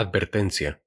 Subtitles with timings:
[0.00, 0.80] Advertencia.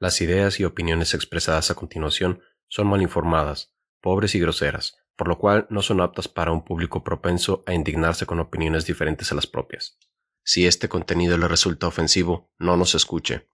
[0.00, 5.38] Las ideas y opiniones expresadas a continuación son mal informadas, pobres y groseras, por lo
[5.38, 9.46] cual no son aptas para un público propenso a indignarse con opiniones diferentes a las
[9.46, 9.98] propias.
[10.46, 13.50] Si este contenido le resulta ofensivo, no nos escuche.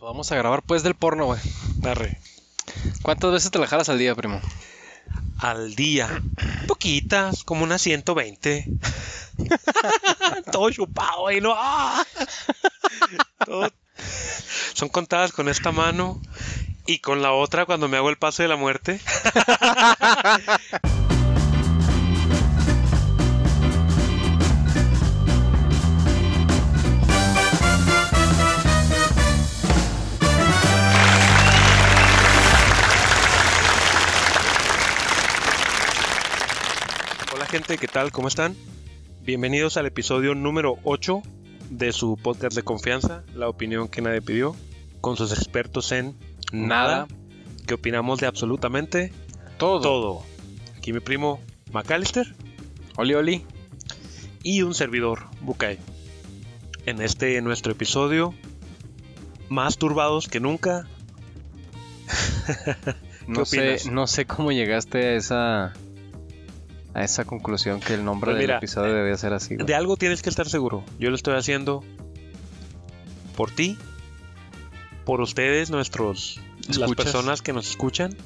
[0.00, 1.40] Vamos a grabar pues del porno, güey.
[3.02, 4.40] ¿Cuántas veces te la jalas al día, primo?
[5.38, 6.22] Al día.
[6.66, 8.66] Poquitas, como unas 120.
[10.52, 11.40] Todo chupado, güey.
[11.40, 11.54] No.
[11.56, 12.04] ¡ah!
[14.74, 16.20] Son contadas con esta mano
[16.86, 19.00] y con la otra cuando me hago el paso de la muerte.
[37.54, 38.10] gente, ¿qué tal?
[38.10, 38.56] ¿Cómo están?
[39.22, 41.22] Bienvenidos al episodio número 8
[41.70, 44.56] de su podcast de confianza, La opinión que nadie pidió,
[45.00, 46.16] con sus expertos en
[46.50, 47.06] nada,
[47.64, 49.12] que opinamos de absolutamente
[49.56, 49.80] Todo.
[49.80, 50.22] todo.
[50.76, 51.38] Aquí mi primo
[51.72, 52.34] McAllister
[52.96, 53.46] Oli, oli.
[54.42, 55.78] y un servidor, Bukai.
[56.86, 58.34] En este nuestro episodio,
[59.48, 60.88] más turbados que nunca.
[63.26, 65.72] No sé, no sé cómo llegaste a esa
[66.94, 69.56] a esa conclusión que el nombre Pues del episodio debía ser así.
[69.56, 69.66] güey.
[69.66, 70.84] De algo tienes que estar seguro.
[70.98, 71.84] Yo lo estoy haciendo
[73.36, 73.76] por ti,
[75.04, 76.40] por ustedes, nuestros
[76.78, 78.16] las personas que nos escuchan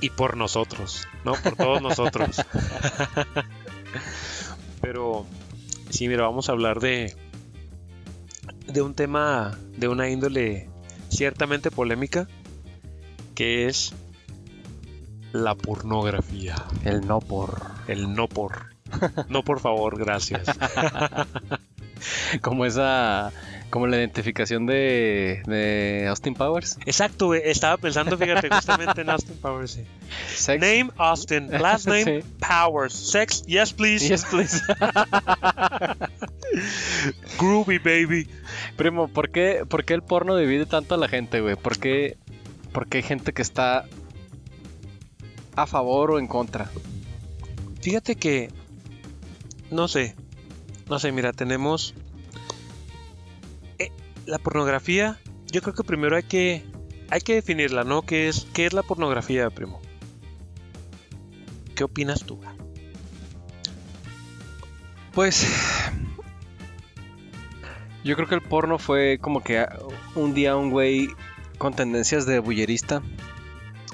[0.00, 1.34] y por nosotros, ¿no?
[1.34, 2.42] Por todos nosotros.
[4.80, 5.26] Pero
[5.90, 7.14] sí, mira, vamos a hablar de
[8.66, 10.68] de un tema de una índole
[11.08, 12.28] ciertamente polémica
[13.34, 13.94] que es
[15.32, 16.54] la pornografía.
[16.84, 17.60] El no por.
[17.88, 18.70] El no por.
[19.28, 20.46] No por favor, gracias.
[22.42, 23.30] Como esa.
[23.68, 26.76] Como la identificación de, de Austin Powers.
[26.86, 29.70] Exacto, güey, estaba pensando, fíjate, justamente en Austin Powers.
[29.72, 29.84] sí.
[30.34, 30.60] Sex.
[30.60, 32.28] Name Austin, last name Sí.
[32.40, 34.60] Powers, sex, yes please, Yes, please.
[37.38, 38.28] groovy baby.
[38.76, 41.54] Primo, ¿por qué, ¿por qué el porno divide tanto a la gente, güey?
[41.54, 42.16] ¿Por qué,
[42.72, 43.84] por qué hay gente que está
[45.56, 46.70] a favor o en contra?
[47.80, 48.50] Fíjate que,
[49.70, 50.14] no sé,
[50.88, 51.94] no sé, mira, tenemos
[53.78, 53.90] eh,
[54.26, 55.18] la pornografía.
[55.50, 56.64] Yo creo que primero hay que,
[57.10, 58.02] hay que definirla, ¿no?
[58.02, 59.80] ¿Qué es, qué es la pornografía, primo?
[61.74, 62.38] ¿Qué opinas tú?
[65.12, 65.46] Pues
[68.04, 69.78] yo creo que el porno fue como que ah,
[70.14, 71.08] un día un güey
[71.58, 73.02] con tendencias de bullerista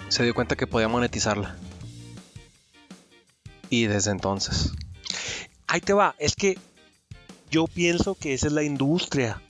[0.08, 1.56] se dio cuenta que podía monetizarla.
[3.68, 4.72] Y desde entonces.
[5.66, 6.58] Ahí te va, es que
[7.50, 9.42] yo pienso que esa es la industria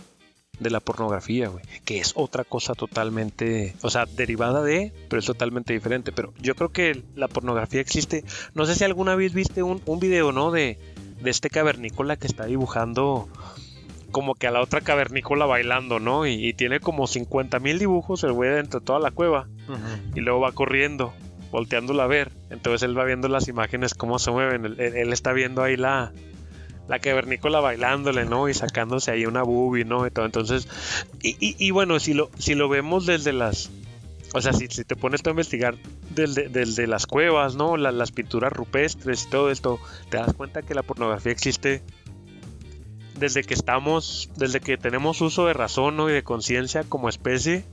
[0.59, 5.27] de la pornografía, güey, que es otra cosa totalmente, o sea, derivada de, pero es
[5.27, 6.13] totalmente diferente.
[6.13, 8.25] Pero yo creo que la pornografía existe.
[8.55, 10.51] No sé si alguna vez viste un, un video, ¿no?
[10.51, 10.79] De,
[11.21, 13.29] de este cavernícola que está dibujando
[14.13, 16.27] como que a la otra cavernícola bailando, ¿no?
[16.27, 19.49] Y, y tiene como 50 mil dibujos el güey dentro de toda la cueva
[20.15, 21.13] y luego va corriendo,
[21.51, 22.31] volteándola a ver.
[22.51, 24.77] Entonces él va viendo las imágenes, cómo se mueven.
[24.79, 26.13] Él, está viendo ahí la,
[26.89, 28.49] la cavernícola bailándole, ¿no?
[28.49, 30.07] Y sacándose ahí una boobie, ¿no?
[30.07, 30.25] Y todo.
[30.25, 30.69] Entonces,
[31.23, 33.71] y, y- y bueno, si lo, si lo vemos desde las.
[34.35, 35.77] O sea, si, si te pones a investigar
[36.11, 37.77] desde, desde las cuevas, ¿no?
[37.77, 39.79] La- las pinturas rupestres y todo esto,
[40.11, 41.83] te das cuenta que la pornografía existe
[43.17, 46.09] desde que estamos, desde que tenemos uso de razón ¿no?
[46.09, 47.65] y de conciencia como especie.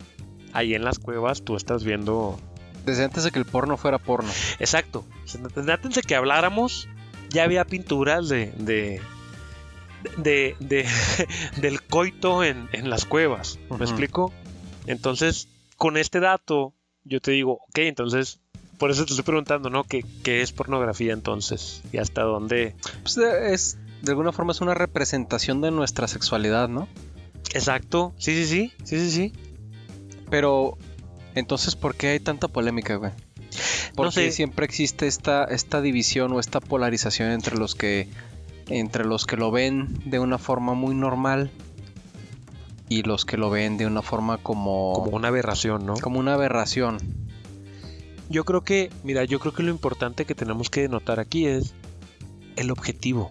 [0.54, 2.40] Ahí en las cuevas tú estás viendo
[2.86, 4.30] Desde antes de que el porno fuera porno.
[4.60, 5.04] Exacto.
[5.56, 6.88] Desde antes de que habláramos,
[7.30, 8.52] ya había pinturas de.
[8.58, 9.02] de.
[10.18, 10.56] de.
[10.60, 10.88] de-
[11.62, 13.60] del coito en, en las cuevas.
[13.70, 14.32] ¿Me explico?
[14.86, 18.40] Entonces, con este dato, yo te digo, ok, entonces.
[18.78, 19.86] Por eso te estoy preguntando, ¿no?
[19.86, 21.82] ¿Qué, qué es pornografía entonces?
[21.94, 22.76] ¿Y hasta dónde?
[23.04, 26.90] Pues eh, es, de alguna forma es una representación de nuestra sexualidad, ¿no?
[27.54, 28.14] Exacto.
[28.18, 28.74] Sí, sí, sí.
[28.84, 29.34] Sí, sí, sí.
[30.30, 30.78] Pero,
[31.36, 33.12] entonces, ¿por qué hay tanta polémica, güey?
[33.96, 34.32] ¿Por No qué sé.
[34.32, 38.10] siempre existe esta, esta división o esta polarización entre los que
[38.68, 41.52] entre los que lo ven de una forma muy normal
[42.90, 45.94] y los que lo ven de una forma como, Como una aberración, ¿no?
[45.96, 46.98] como una aberración?
[48.30, 51.74] Yo creo que, mira, yo creo que lo importante que tenemos que notar aquí es
[52.56, 53.30] el objetivo.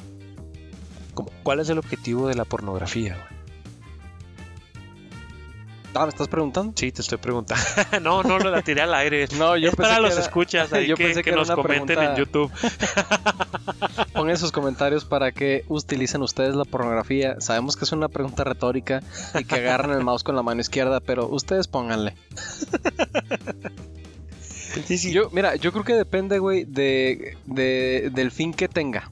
[1.14, 3.14] Como, ¿Cuál es el objetivo de la pornografía?
[3.14, 3.42] güey?
[5.94, 6.72] Ah, ¿me estás preguntando?
[6.74, 7.62] Sí, te estoy preguntando.
[8.02, 9.26] no, no, lo la tiré al aire.
[9.36, 11.30] No, yo es pensé para que los era- escuchas ahí yo que, pensé que que
[11.30, 12.50] era nos una comenten pregunta- en YouTube.
[14.14, 17.38] Pongan sus comentarios para qué utilizan ustedes la pornografía.
[17.42, 19.02] Sabemos que es una pregunta retórica
[19.38, 22.14] y que agarran el mouse con la mano izquierda, pero ustedes pónganle.
[24.86, 25.12] Sí, sí.
[25.12, 29.10] Yo, mira, yo creo que depende, güey, de, de- del fin que tenga.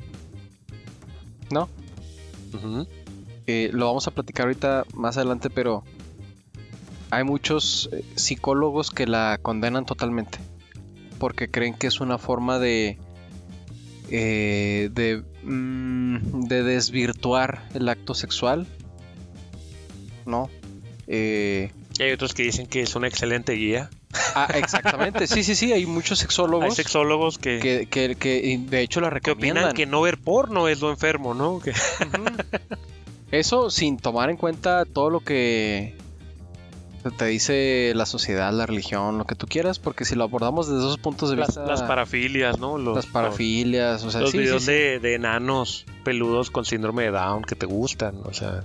[1.51, 1.69] ¿No?
[3.47, 5.83] Eh, lo vamos a platicar ahorita más adelante, pero
[7.11, 10.39] hay muchos eh, psicólogos que la condenan totalmente.
[11.19, 12.99] Porque creen que es una forma de.
[14.11, 15.23] eh, de.
[15.43, 18.67] mm, de desvirtuar el acto sexual.
[20.27, 20.49] ¿No?
[21.07, 23.91] Eh, Y hay otros que dicen que es una excelente guía.
[24.35, 25.27] Ah, exactamente.
[25.27, 25.73] Sí, sí, sí.
[25.73, 29.65] Hay muchos sexólogos Hay sexólogos que, que, que, que, de hecho la que recomiendan.
[29.65, 31.61] opinan que no ver porno es lo enfermo, ¿no?
[31.61, 31.73] Que-
[33.31, 35.97] Eso sin tomar en cuenta todo lo que
[37.17, 40.81] te dice la sociedad, la religión, lo que tú quieras, porque si lo abordamos desde
[40.81, 42.77] esos puntos de las, vista, las parafilias, ¿no?
[42.77, 44.73] Los, las parafilias, o sea, Los sí, sí, videos sí.
[44.73, 48.63] De, de enanos peludos con síndrome de Down que te gustan, o sea...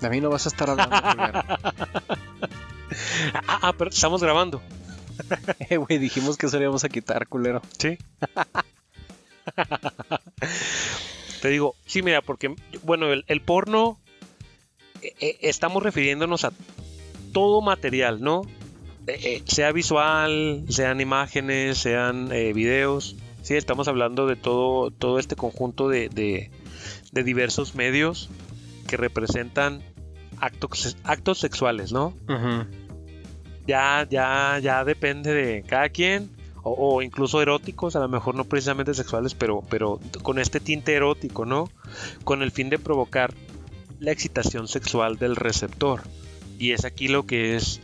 [0.00, 0.96] De mí no vas a estar hablando.
[3.46, 4.60] Ah, ah, pero estamos grabando,
[5.70, 7.62] Eh, güey, dijimos que íbamos a quitar, culero.
[7.78, 7.98] ¿sí?
[11.40, 13.98] te digo, sí, mira, porque, bueno, el, el porno,
[15.02, 16.52] eh, eh, estamos refiriéndonos a
[17.32, 18.42] todo material, ¿no?
[19.06, 25.88] Eh, sea visual, sean imágenes, sean videos, sí, estamos hablando de todo, todo este conjunto
[25.88, 26.50] de, de-
[27.12, 28.30] de diversos medios
[28.86, 29.82] que representan
[30.38, 32.14] actos, actos sexuales, ¿no?
[33.66, 36.30] Ya, ya, ya depende de cada quien.
[36.64, 40.94] O, o incluso eróticos, a lo mejor no precisamente sexuales, pero, pero con este tinte
[40.94, 41.68] erótico, ¿no?
[42.22, 43.34] Con el fin de provocar
[43.98, 46.02] la excitación sexual del receptor.
[46.58, 47.80] Y es aquí lo que es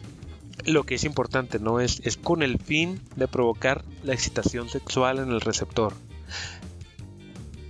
[0.64, 1.80] lo que es importante, ¿no?
[1.80, 5.94] Es, es con el fin de provocar la excitación sexual en el receptor.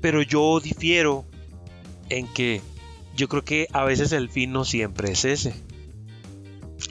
[0.01, 1.25] Pero yo difiero
[2.09, 2.61] en que
[3.15, 5.55] yo creo que a veces el fin no siempre es ese.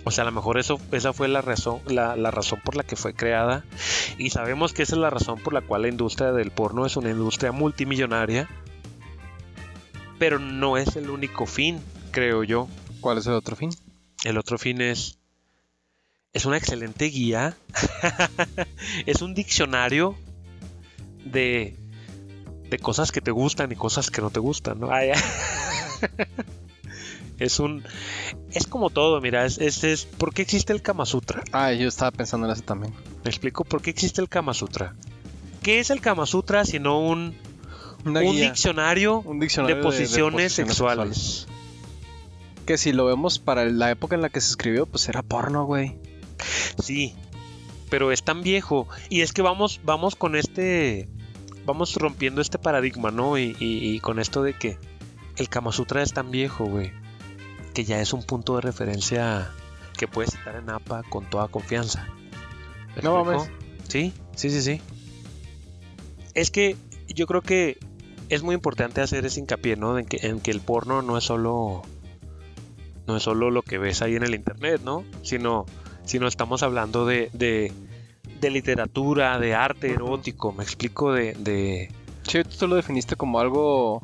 [0.03, 2.83] O sea, a lo mejor eso, esa fue la razón, la, la razón por la
[2.83, 3.63] que fue creada.
[4.17, 6.97] Y sabemos que esa es la razón por la cual la industria del porno es
[6.97, 8.49] una industria multimillonaria.
[10.19, 11.79] Pero no es el único fin,
[12.11, 12.67] creo yo.
[13.01, 13.69] ¿Cuál es el otro fin?
[14.23, 15.19] El otro fin es.
[16.33, 17.55] Es una excelente guía.
[19.05, 20.15] es un diccionario
[21.23, 21.75] de.
[22.69, 24.91] de cosas que te gustan y cosas que no te gustan, ¿no?
[24.91, 25.21] Ay, ay.
[27.39, 27.83] es un.
[28.51, 29.45] Es como todo, mira.
[29.45, 31.43] Es, es, es- ¿Por qué existe el Kama Sutra?
[31.51, 32.93] Ah, yo estaba pensando en eso también.
[33.23, 34.95] Me explico por qué existe el Kama Sutra.
[35.61, 37.35] ¿Qué es el Kama Sutra sino un,
[38.05, 41.47] Una un guía, diccionario, un diccionario de posiciones, sexuales?
[42.65, 45.65] Que si lo vemos para la época en la que se escribió, pues era porno,
[45.65, 45.95] güey.
[46.81, 47.15] Sí,
[47.89, 48.87] pero es tan viejo.
[49.09, 51.07] Y es que vamos, vamos con este.
[51.65, 53.37] Vamos rompiendo este paradigma, ¿no?
[53.37, 54.77] Y, y- y con esto de que
[55.37, 56.91] el Kama Sutra es tan viejo, güey.
[57.77, 59.51] Que ya es un punto de referencia
[59.99, 62.07] que puedes citar en APA con toda confianza.
[62.95, 63.51] ¿Me No mames.
[63.87, 64.81] Sí, sí, sí, sí.
[66.33, 66.75] Es que
[67.07, 67.77] yo creo que
[68.29, 69.99] es muy importante hacer ese hincapié, ¿no?
[69.99, 71.83] En que, en que el porno no es solo.
[73.05, 75.03] No es solo lo que ves ahí en el internet, ¿no?
[75.21, 75.67] Sino,
[76.03, 77.71] sino estamos hablando de, de,
[78.41, 81.91] de literatura, de arte erótico, me explico, de, de...
[82.23, 84.01] Sí, tú lo definiste como algo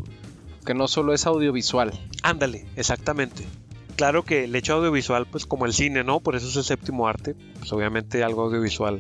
[0.64, 1.92] que no solo es audiovisual.
[2.22, 3.48] Ándale, exactamente.
[3.96, 6.20] Claro que el hecho audiovisual, pues como el cine, ¿no?
[6.20, 9.00] Por eso es el séptimo arte, pues obviamente algo audiovisual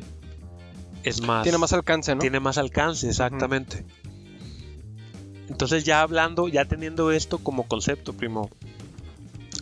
[1.04, 1.44] es más...
[1.44, 2.22] Tiene más alcance, ¿no?
[2.22, 3.86] tiene más alcance, exactamente.
[5.50, 8.50] Entonces ya hablando, ya teniendo esto como concepto, primo,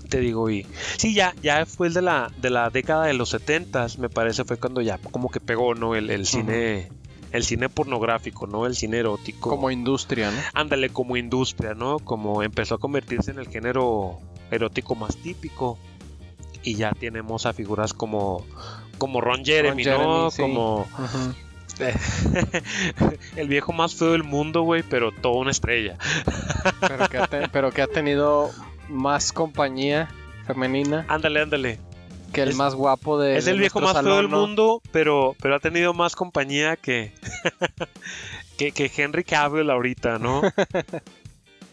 [0.09, 0.65] te digo, y
[0.97, 4.45] sí, ya, ya fue el de la, de la década de los 70 me parece,
[4.45, 5.95] fue cuando ya como que pegó, ¿no?
[5.95, 6.89] El, el cine,
[7.31, 8.65] el cine pornográfico, ¿no?
[8.65, 9.49] El cine erótico.
[9.49, 10.37] Como industria, ¿no?
[10.53, 11.97] Ándale, como industria, ¿no?
[11.99, 14.19] Como empezó a convertirse en el género
[14.51, 15.77] erótico más típico.
[16.63, 18.45] Y ya tenemos a figuras como,
[18.99, 19.99] como Ron Jeremy, Ron ¿no?
[19.99, 20.41] Jeremy, sí.
[20.41, 20.87] Como
[23.35, 25.97] el viejo más feo del mundo, güey, pero toda una estrella.
[26.79, 28.51] pero, que te- pero que ha tenido
[28.89, 30.09] más compañía
[30.45, 31.79] femenina Ándale, ándale.
[32.33, 35.35] que el Es- más guapo de es de el viejo más feo del mundo, pero,
[35.41, 37.13] pero ha tenido más compañía que,
[38.57, 40.41] que, que Henry Cavill ahorita, ¿no?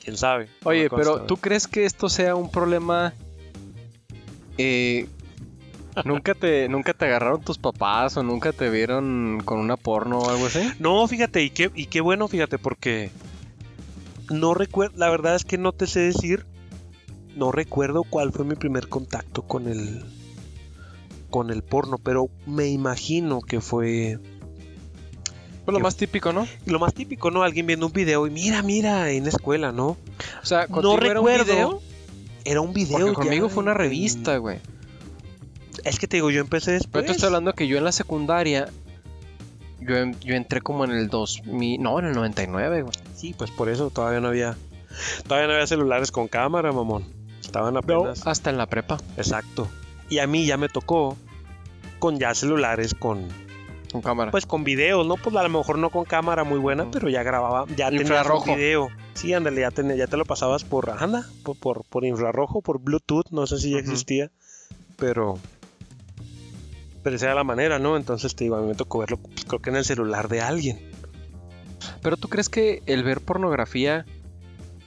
[0.08, 0.48] ¿Quién sabe?
[0.64, 1.26] Oye, consta, pero.
[1.26, 3.12] ¿tú crees que esto sea un problema?
[4.56, 5.06] Eh,
[6.06, 10.30] ¿nunca, te, ¿Nunca te agarraron tus papás o nunca te vieron con una porno o
[10.30, 10.60] algo así?
[10.78, 13.10] No, fíjate, y qué, y qué bueno, fíjate, porque
[14.30, 16.46] no recuerdo, la verdad es que no te sé decir,
[17.36, 20.06] no recuerdo cuál fue mi primer contacto con el,
[21.28, 24.18] con el porno, pero me imagino que fue
[25.68, 26.48] Pues lo más típico, ¿no?
[26.64, 27.42] lo más típico, ¿no?
[27.42, 29.98] Alguien viendo un video y mira, mira, en la escuela, ¿no?
[30.42, 31.44] O sea, No contigo era un recuerdo.
[31.44, 31.82] video.
[32.46, 32.98] Era un video.
[32.98, 34.60] Porque conmigo ya fue una revista, güey.
[35.84, 37.02] Es que te digo, yo empecé después.
[37.02, 38.70] Pero te estoy hablando que yo en la secundaria.
[39.78, 39.94] Yo,
[40.24, 41.82] yo entré como en el 2000.
[41.82, 42.94] No, en el 99, güey.
[43.14, 44.56] Sí, pues por eso todavía no había.
[45.26, 47.04] Todavía no había celulares con cámara, mamón.
[47.42, 48.26] Estaban apenas.
[48.26, 48.96] Hasta en la prepa.
[49.18, 49.68] Exacto.
[50.08, 51.18] Y a mí ya me tocó
[51.98, 53.28] con ya celulares con
[53.92, 54.30] Con cámara.
[54.30, 55.16] pues con videos, ¿no?
[55.16, 56.90] Pues a lo mejor no con cámara muy buena, Mm.
[56.90, 58.50] pero ya grababa, ya tenías Infrarrojo.
[58.52, 58.88] un video.
[59.14, 62.80] Sí, ándale, ya, tenía- ya te lo pasabas por, anda, por, por, por infrarrojo, por
[62.80, 64.30] Bluetooth, no sé si ya existía,
[64.96, 65.38] pero
[67.02, 67.96] pero esa era la manera, ¿no?
[67.96, 70.40] Entonces te digo, a mí me tocó verlo, pues, creo que en el celular de
[70.42, 70.78] alguien.
[72.02, 74.04] Pero tú crees que el ver pornografía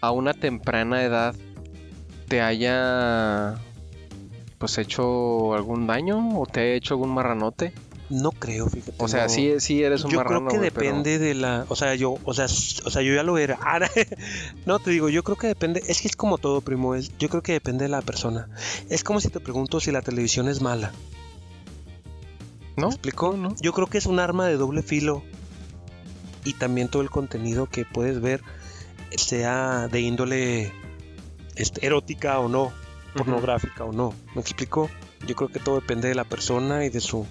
[0.01, 1.36] a una temprana edad
[2.27, 3.55] te haya
[4.58, 7.74] pues hecho algún daño o te haya hecho algún marranote?
[8.11, 8.93] No creo, fíjate.
[8.97, 9.29] O sea, no.
[9.29, 10.47] sí, sí eres un yo marrano.
[10.49, 13.23] creo que pero- depende de la, o sea, yo, o sea, o sea, yo ya
[13.23, 13.57] lo era.
[14.65, 17.29] No, te digo, yo creo que depende, es que es como todo, primo, es, yo
[17.29, 18.49] creo que depende de la persona.
[18.89, 20.91] Es como si te pregunto si la televisión es mala.
[22.77, 22.87] ¿No?
[22.87, 23.31] ¿Me explico?
[23.37, 23.55] No, no.
[23.61, 25.23] Yo creo que es un arma de doble filo
[26.43, 28.41] y también todo el contenido que puedes ver
[29.15, 30.71] sea de índole
[31.55, 32.71] este, erótica o no,
[33.15, 34.13] pornográfica o no.
[34.35, 34.89] ¿Me explico?
[35.27, 37.27] Yo creo que todo depende de la persona y de su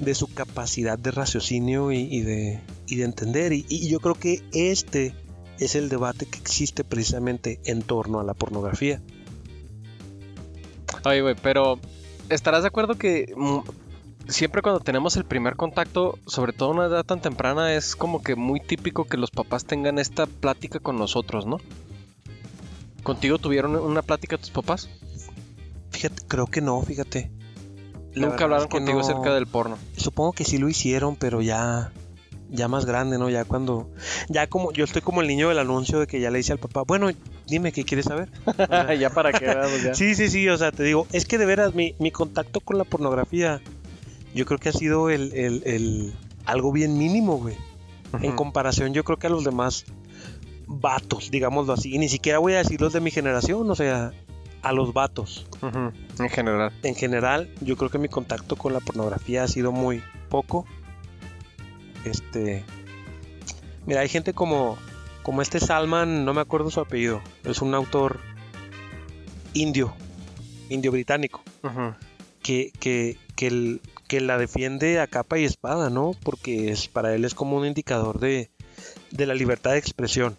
[0.00, 3.52] de su capacidad de raciocinio y, y de, y de entender.
[3.52, 5.14] Y, y yo creo que este
[5.58, 9.00] es el debate que existe precisamente en torno a la pornografía.
[11.04, 11.78] Oye, güey, pero
[12.28, 13.58] ¿estarás de acuerdo que mm,
[14.28, 18.22] siempre cuando tenemos el primer contacto, sobre todo a una edad tan temprana, es como
[18.22, 21.58] que muy típico que los papás tengan esta plática con nosotros, ¿no?
[23.02, 24.90] ¿Contigo tuvieron una plática tus papás?
[25.90, 27.30] Fíjate, creo que no, fíjate.
[28.14, 29.78] Nunca hablaron es que contigo no- acerca del porno.
[29.96, 31.92] Supongo que sí lo hicieron, pero ya
[32.52, 33.30] ya más grande, ¿no?
[33.30, 33.88] Ya cuando
[34.28, 36.58] ya como yo estoy como el niño del anuncio de que ya le dice al
[36.58, 37.08] papá, "Bueno,
[37.46, 38.28] dime qué quieres saber."
[39.00, 39.94] Ya para veamos ya.
[39.94, 42.76] sí, sí, sí, o sea, te digo, es que de veras mi, mi contacto con
[42.78, 43.60] la pornografía
[44.34, 46.14] yo creo que ha sido el, el- el-
[46.44, 47.54] algo bien mínimo, güey.
[48.20, 49.84] En comparación, yo creo que a los demás
[50.66, 54.12] vatos, digámoslo así, y ni siquiera voy a decir los de mi generación, o sea,
[54.62, 55.46] a los vatos.
[56.18, 56.72] En general.
[56.82, 60.66] En general, yo creo que mi contacto con la pornografía ha sido muy poco.
[62.04, 62.64] Este.
[63.86, 64.78] Mira, hay gente como.
[65.22, 67.20] Como este Salman, no me acuerdo su apellido.
[67.44, 68.20] Es un autor
[69.52, 69.92] indio.
[70.70, 71.42] Indio británico.
[72.42, 76.12] Que, que, que, el- que la defiende a capa y espada, ¿no?
[76.22, 78.50] Porque es, para él es como un indicador de,
[79.10, 80.36] de la libertad de expresión.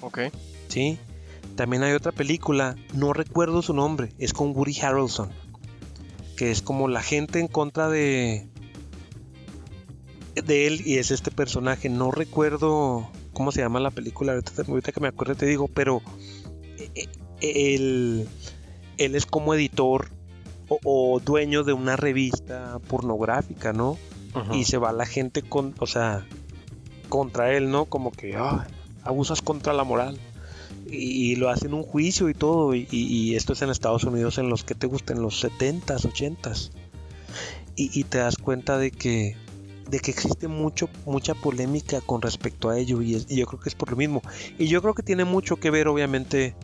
[0.00, 0.18] Ok.
[0.68, 0.98] ¿sí?
[1.56, 5.30] También hay otra película, no recuerdo su nombre, es con Woody Harrelson,
[6.36, 8.46] que es como la gente en contra de
[10.34, 14.32] de él y es este personaje, no recuerdo cómo se llama la película,
[14.68, 16.02] ahorita, que me acuerdo te digo, pero
[16.78, 18.28] eh, eh, él,
[18.98, 20.10] él es como editor
[20.68, 23.96] o, o dueño de una revista pornográfica, ¿no?
[24.54, 26.26] Y se va la gente con, o sea,
[27.08, 27.86] contra él, ¿no?
[27.86, 28.66] Como que "Ah,
[29.04, 30.18] abusas contra la moral.
[30.88, 32.74] Y, lo hacen un juicio y todo.
[32.74, 36.70] Y, esto es en Estados Unidos en los que te gustan, los 70s, 80s.
[37.76, 39.36] Y, te das cuenta de que
[39.88, 43.76] de que existe mucho mucha polémica con respecto a ello y, yo creo que es
[43.76, 44.20] por lo mismo
[44.58, 46.56] y yo creo que tiene mucho que ver obviamente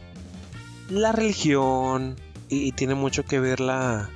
[0.90, 2.16] la religión
[2.48, 4.10] y, y tiene mucho que ver la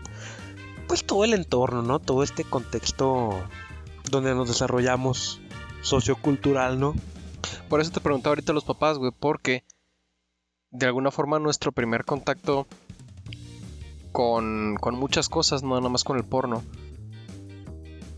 [0.89, 1.99] pues todo el entorno, ¿no?
[1.99, 3.31] Todo este contexto
[4.11, 5.41] donde nos desarrollamos
[5.83, 6.95] sociocultural, ¿no?
[7.69, 9.65] Por eso te preguntaba ahorita a los papás, güey, porque
[10.77, 12.67] de alguna forma nuestro primer contacto
[14.13, 16.63] con, con muchas cosas, no nada más con el porno,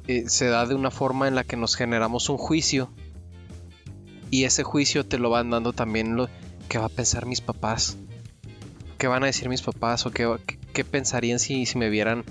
[0.09, 2.91] eh, se da de una forma en la que nos generamos un juicio.
[4.31, 6.29] Y ese juicio te lo van dando también lo
[6.69, 7.97] que va a pensar mis papás.
[8.99, 10.05] ¿Qué van a decir mis papás?
[10.07, 10.29] ¿O qué,
[10.73, 12.25] qué pensarían si, si me vieran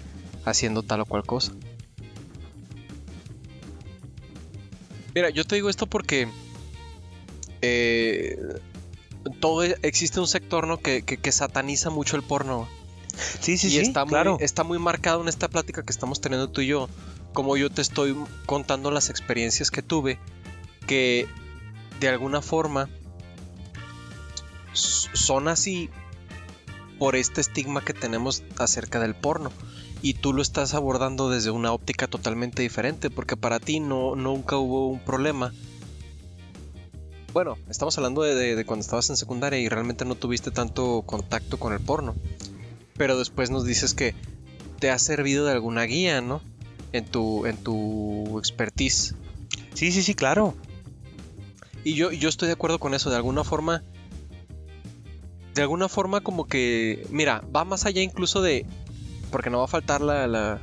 [0.45, 1.53] haciendo tal o cual cosa?
[5.15, 6.27] Mira, yo te digo esto porque
[7.61, 8.37] eh,
[9.29, 10.77] todo e- existe un sector ¿no?
[10.77, 12.67] que, que- que sataniza mucho el porno.
[13.39, 14.35] Sí, sí, y sí, está, claro.
[14.35, 16.89] muy, está muy marcado en esta plática que estamos teniendo tú y yo.
[17.33, 18.15] Como yo te estoy
[18.45, 20.19] contando las experiencias que tuve,
[20.87, 21.27] que
[21.99, 22.89] de alguna forma
[24.73, 25.89] son así
[26.99, 29.51] por este estigma que tenemos acerca del porno.
[30.03, 34.57] Y tú lo estás abordando desde una óptica totalmente diferente, porque para ti no, nunca
[34.57, 35.53] hubo un problema.
[37.33, 41.03] Bueno, estamos hablando de, de- de cuando estabas en secundaria y realmente no tuviste tanto
[41.05, 42.15] contacto con el porno.
[42.97, 44.15] Pero después nos dices que
[44.79, 46.41] te ha servido de alguna guía, ¿no?
[46.93, 49.15] En tu, en tu expertise.
[49.73, 50.55] Sí, sí, sí, claro.
[51.83, 53.83] Y yo, yo estoy de acuerdo con eso, de alguna forma.
[55.53, 58.65] De alguna forma como que, mira, va más allá incluso de...
[59.31, 60.61] Porque no va a faltar la, la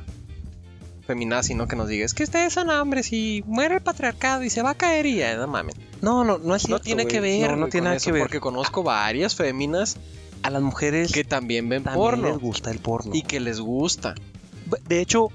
[1.05, 1.67] feminazi, ¿no?
[1.67, 4.71] Que nos diga, es que ustedes son hombres y muere el patriarcado y se va
[4.71, 5.75] a caer y ya, no mames.
[6.05, 8.21] No, no, no es No cierto, tiene que ver, No, no tiene nada que ver.
[8.21, 9.97] Porque conozco varias féminas
[10.43, 13.09] a las mujeres que también ven también porno les gusta el porno.
[13.15, 14.13] y que les gusta.
[14.87, 15.29] De hecho,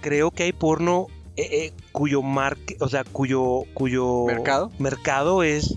[0.00, 4.72] creo que hay porno eh, eh, cuyo marque, o sea, cuyo cuyo ¿Mercado?
[4.78, 5.76] mercado es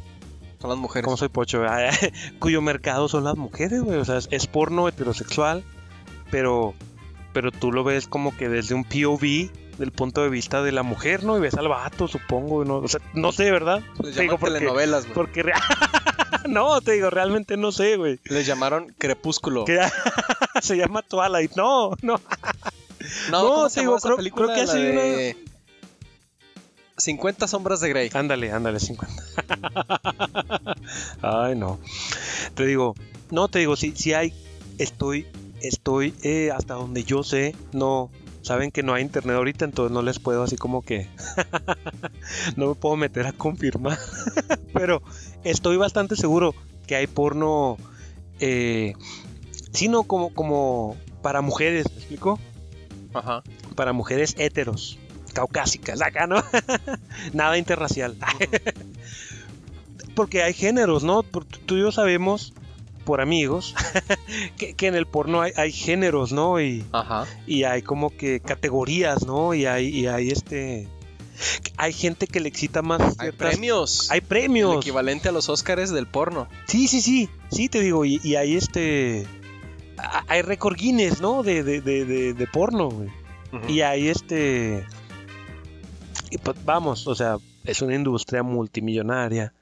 [0.62, 1.03] Son las mujeres.
[1.03, 1.91] como soy pocho, ¿verdad?
[2.39, 5.65] cuyo mercado son las mujeres, güey, o sea, es, es porno heterosexual,
[6.31, 6.74] pero
[7.34, 9.51] pero tú lo ves como que desde un POV
[9.82, 11.36] del punto de vista de la mujer, ¿no?
[11.38, 12.78] Y ves al vato, supongo, ¿no?
[12.78, 13.82] O sea, no sé, ¿verdad?
[14.02, 15.14] Les Te digo porque- telenovelas, güey.
[15.16, 15.54] Porque re-
[16.48, 18.20] no, te digo, realmente no sé, güey.
[18.26, 19.66] Les llamaron Crepúsculo.
[19.66, 19.80] Que
[20.62, 21.52] se llama Twilight.
[21.58, 22.22] No, no.
[23.32, 24.54] No, No, ¿cómo te digo, creo- película?
[24.54, 25.38] creo que La sí, de
[26.98, 28.10] 50 sombras de Grey.
[28.14, 29.24] Ándale, ándale, 50.
[31.22, 31.80] Ay, no.
[32.54, 32.96] Te digo,
[33.32, 34.34] no, te digo, si, si hay,
[34.78, 35.26] estoy,
[35.62, 38.10] estoy, eh, hasta donde yo sé, no,
[38.41, 41.07] saben que no hay internet ahorita, entonces no les puedo así como que,
[42.55, 43.98] no me puedo meter a confirmar,
[44.74, 45.01] pero
[45.43, 46.53] estoy bastante seguro
[46.88, 47.77] que hay porno,
[48.39, 48.93] eh,
[49.71, 52.39] sino como, como para mujeres, ¿me explico?
[53.13, 53.43] Ajá.
[53.75, 54.98] para mujeres heteros,
[55.33, 56.43] caucásicas, acá, ¿no?
[57.33, 58.15] Nada interracial.
[60.15, 61.24] Porque hay géneros, ¿no?
[61.24, 62.53] Por- Tú y yo sabemos,
[63.01, 63.75] por amigos,
[64.58, 66.62] que, que en el porno hay, hay géneros, ¿no?
[66.62, 67.25] Y, Ajá.
[67.48, 69.53] y hay como que categorías, ¿no?
[69.53, 70.88] Y hay, y hay este...
[71.77, 74.12] Hay gente que le excita más Hay premios.
[74.12, 74.77] Hay El premios.
[74.77, 76.48] equivalente a los Óscares del porno.
[76.67, 77.29] Sí, sí, sí.
[77.50, 78.05] Sí, te digo.
[78.05, 79.25] Y, y hay este...
[80.27, 81.41] Hay récord Guinness, ¿no?
[81.41, 83.10] De, de, de, de, porno, güey.
[83.67, 84.86] Y ahí este...
[86.29, 89.53] y pues, vamos, o sea, es una industria multimillonaria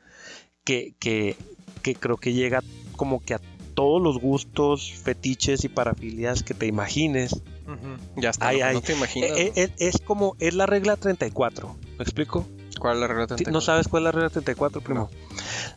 [0.63, 1.35] que, que,
[1.81, 2.61] que creo que llega
[2.99, 3.39] como que a
[3.75, 7.31] todos los gustos, fetiches y parafilias que te imagines.
[7.65, 7.95] Ujú.
[8.17, 8.49] Ya está.
[8.49, 8.73] Ay, no, ay.
[8.73, 9.31] no te imaginas.
[9.31, 12.45] Eh, eh, es, como, es la regla 34, ¿me explico?
[12.77, 13.53] ¿Cuál es la regla Ti- 34?
[13.53, 15.09] ¿No sabes cuál es la regla 34, primo?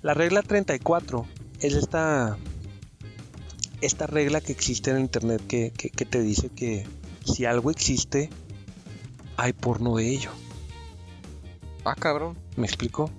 [0.03, 1.25] La regla 34
[1.61, 2.37] es esta,
[3.81, 6.85] esta regla que existe en internet que, que- que te dice que
[7.25, 8.31] si algo existe,
[9.37, 10.31] hay porno de ello.
[11.85, 12.37] Ah, cabrón.
[12.57, 13.11] ¿Me explico?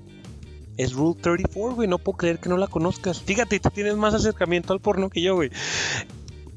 [0.78, 1.88] Es Rule 34, güey.
[1.88, 3.22] No puedo creer que no la conozcas.
[3.22, 5.52] Fíjate, tú tienes más acercamiento al porno que yo, güey.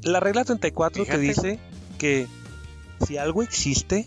[0.03, 1.59] La regla 34 Fíjate, te dice
[1.99, 2.27] que
[3.07, 4.07] si algo existe,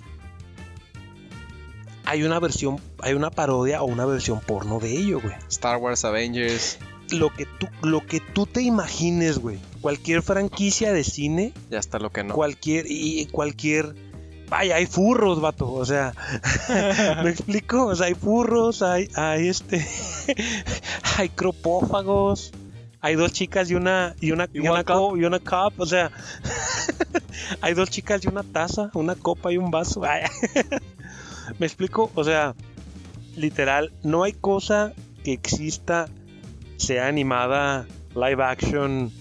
[2.05, 5.35] hay una versión, hay una parodia o una versión porno de ello, güey.
[5.49, 6.79] Star Wars, Avengers.
[7.11, 9.59] Lo que tú, lo que tú te imagines, güey.
[9.81, 12.33] Cualquier franquicia de cine, Ya está lo que no.
[12.33, 13.95] cualquier, y cualquier.
[14.49, 15.71] Vaya, hay furros, vato.
[15.71, 16.13] O sea,
[17.23, 17.87] ¿me explico?
[17.87, 19.85] O sea, hay furros, hay, hay este.
[21.17, 22.51] hay cropófagos.
[23.01, 25.85] Hay dos chicas y una y una, y ¿Y one una, y una cup, o
[25.85, 26.11] sea,
[27.61, 30.03] hay dos chicas y una taza, una copa y un vaso.
[30.03, 30.23] Ay,
[31.59, 32.11] ¿Me explico?
[32.13, 32.55] O sea,
[33.37, 36.07] literal, no hay cosa que exista,
[36.75, 39.11] sea animada, live action,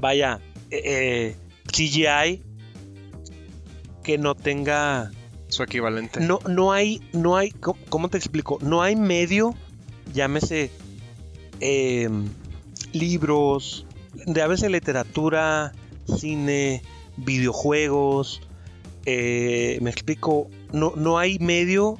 [0.00, 1.36] vaya, eh, eh,
[1.70, 2.42] CGI,
[4.02, 5.10] que no tenga,
[5.48, 6.20] Su equivalente.
[6.20, 8.58] no, no hay, no hay, ¿cómo, te explico?
[8.62, 9.54] No hay medio,
[10.12, 10.70] llámese
[11.60, 12.08] eh,
[12.92, 13.86] libros,
[14.26, 15.72] llámese literatura,
[16.16, 16.82] cine,
[17.16, 18.42] videojuegos,
[19.06, 21.98] eh, me explico, no, no hay medio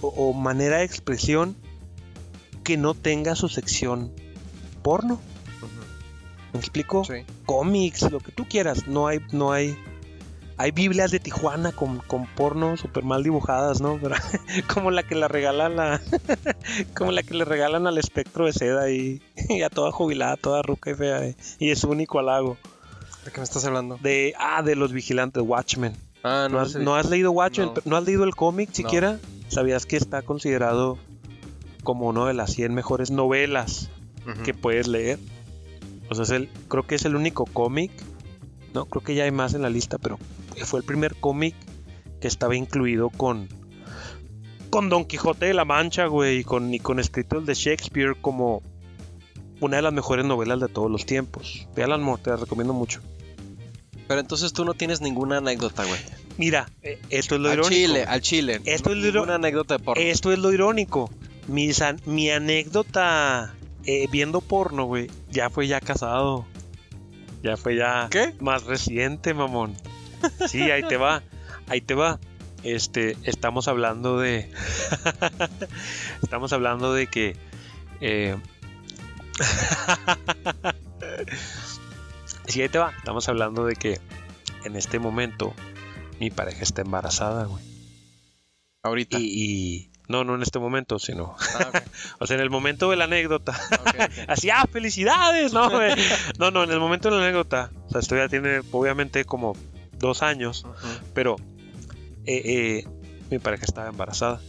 [0.00, 1.56] o, o manera de expresión
[2.64, 4.12] que no tenga su sección
[4.82, 5.20] porno.
[6.52, 7.04] ¿Me explico?
[7.04, 7.24] Sí.
[7.44, 8.86] cómics, lo que tú quieras.
[8.86, 9.76] No hay, no hay.
[10.58, 13.98] Hay Biblias de Tijuana con, con porno súper mal dibujadas, ¿no?
[14.02, 14.16] Pero-
[14.74, 16.00] como la que la regala la.
[16.96, 20.62] como la que le regalan al espectro de seda y, y a toda jubilada, toda
[20.62, 21.24] ruca y fea.
[21.24, 22.56] eh, Y es único halago.
[23.24, 23.98] ¿De qué me estás hablando?
[24.02, 24.34] De.
[24.38, 25.94] Ah, de los vigilantes, Watchmen.
[26.24, 26.60] Ah, ¿No, no.
[26.60, 27.68] has, no has leído Watchmen?
[27.74, 27.82] No.
[27.84, 29.18] ¿No has leído el cómic siquiera?
[29.48, 30.98] ¿Sabías que está considerado
[31.84, 33.88] como una de las 100 mejores novelas
[34.44, 35.18] que puedes leer.
[36.10, 37.90] O sea, es el, creo que es el único cómic.
[38.74, 40.18] No, creo que ya hay más en la lista, pero
[40.64, 41.54] fue el primer cómic
[42.20, 43.48] que estaba incluido con
[44.70, 48.60] con Don Quijote de la Mancha, güey, y con, y con escritos de Shakespeare como
[49.60, 51.66] una de las mejores novelas de todos los tiempos.
[51.74, 53.00] Ve Alan Moore, te la recomiendo mucho.
[54.06, 56.00] Pero entonces tú no tienes ninguna anécdota, güey.
[56.36, 57.74] Mira, eh, esto es lo Al irónico.
[57.74, 58.60] chile, al chile.
[58.66, 60.02] Esto No- es lo- Ninguna anécdota de porno.
[60.02, 61.10] Esto es lo irónico.
[61.48, 63.54] Mi anécdota
[63.86, 66.44] eh, viendo porno, güey, ya fue ya casado.
[67.42, 68.34] Ya fue ya ¿Qué?
[68.40, 69.74] más reciente, mamón.
[70.48, 71.22] Sí, ahí te va.
[71.68, 72.18] Ahí te va.
[72.64, 74.50] Este, estamos hablando de.
[76.22, 77.36] estamos hablando de que.
[78.00, 78.36] eh,
[82.46, 82.92] sí, ahí te va.
[82.96, 84.00] Estamos hablando de que
[84.64, 85.54] en este momento
[86.20, 87.62] mi pareja está embarazada, güey.
[88.82, 89.18] Ahorita.
[89.18, 91.36] Y, y- No, no en este momento, sino.
[91.58, 91.82] Ah,
[92.18, 93.52] O sea, en el momento de la anécdota.
[94.26, 95.68] Así, ah, felicidades, ¿no?
[95.70, 95.94] güey?
[96.38, 97.70] No, no, en el momento de la anécdota.
[97.86, 99.54] O sea, esto ya tiene, obviamente, como
[99.98, 100.66] dos años.
[101.14, 101.36] Pero
[102.24, 102.88] eh, eh,
[103.30, 104.40] mi pareja estaba embarazada.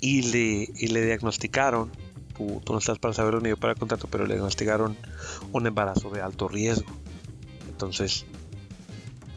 [0.00, 1.90] Y le, y le diagnosticaron,
[2.36, 4.96] tú, tú no estás para saberlo ni yo para contacto, pero le diagnosticaron
[5.52, 6.92] un embarazo de alto riesgo.
[7.68, 8.26] Entonces,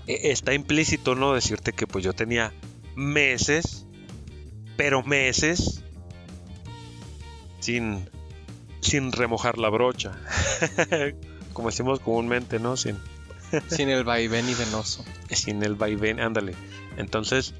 [0.08, 1.34] eh, está implícito, ¿no?
[1.34, 2.54] Decirte que pues yo tenía
[2.96, 3.86] meses,
[4.76, 5.84] pero meses,
[7.60, 8.10] sin,
[8.82, 10.14] sin remojar la brocha.
[11.54, 12.78] Como decimos comúnmente, ¿no?
[12.78, 12.98] Sin,
[13.68, 15.04] Sin el vaivén y venoso.
[15.32, 16.54] sin el vaivén, ándale.
[16.98, 17.54] Entonces,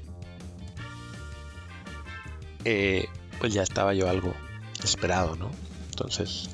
[2.64, 4.34] eh, pues ya estaba yo algo
[4.82, 5.50] esperado, ¿no?
[5.90, 6.50] Entonces,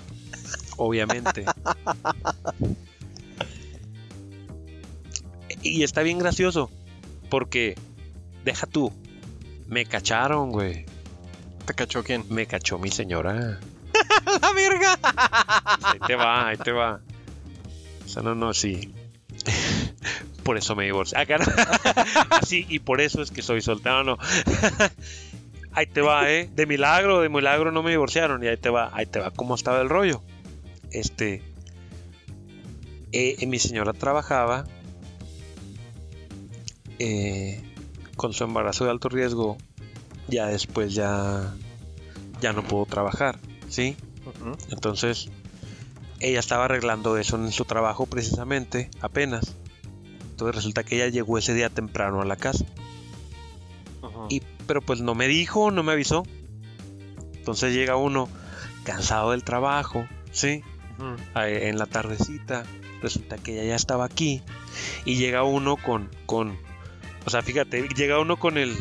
[0.76, 1.46] obviamente.
[5.62, 6.70] y está bien gracioso,
[7.30, 7.74] porque,
[8.44, 8.92] deja tú,
[9.66, 10.84] me cacharon, güey.
[11.64, 12.26] ¿Te cachó quién?
[12.28, 13.58] Me cachó mi señora.
[14.42, 14.98] ¡La verga!
[15.82, 17.00] Ahí te va, ahí te va.
[18.04, 18.92] O sea, no, no, sí.
[20.44, 21.18] Por eso me divorcié.
[21.26, 21.46] No.
[22.30, 24.18] Así, y por eso es que soy soltero, no.
[25.72, 26.48] Ahí te va, eh.
[26.54, 28.44] De milagro, de milagro no me divorciaron.
[28.44, 30.22] Y ahí te va, ahí te va cómo estaba el rollo.
[30.92, 31.42] Este.
[33.12, 34.66] eh, mi señora trabajaba
[36.98, 37.62] eh,
[38.16, 39.56] con su embarazo de alto riesgo.
[40.28, 41.54] Ya después ya.
[42.40, 43.96] Ya no pudo trabajar, ¿sí?
[44.70, 45.30] Entonces,
[46.20, 49.56] ella estaba arreglando eso en su trabajo precisamente, apenas.
[50.34, 52.64] Entonces resulta que ella llegó ese día temprano a la casa.
[54.28, 56.24] Y, pero pues no me dijo, no me avisó.
[57.36, 58.28] Entonces llega uno
[58.82, 60.64] cansado del trabajo, ¿sí?
[61.36, 62.64] En la tardecita.
[63.00, 64.42] Resulta que ella ya estaba aquí.
[65.04, 66.58] Y llega uno con, con.
[67.26, 68.76] O sea, fíjate, llega uno con el.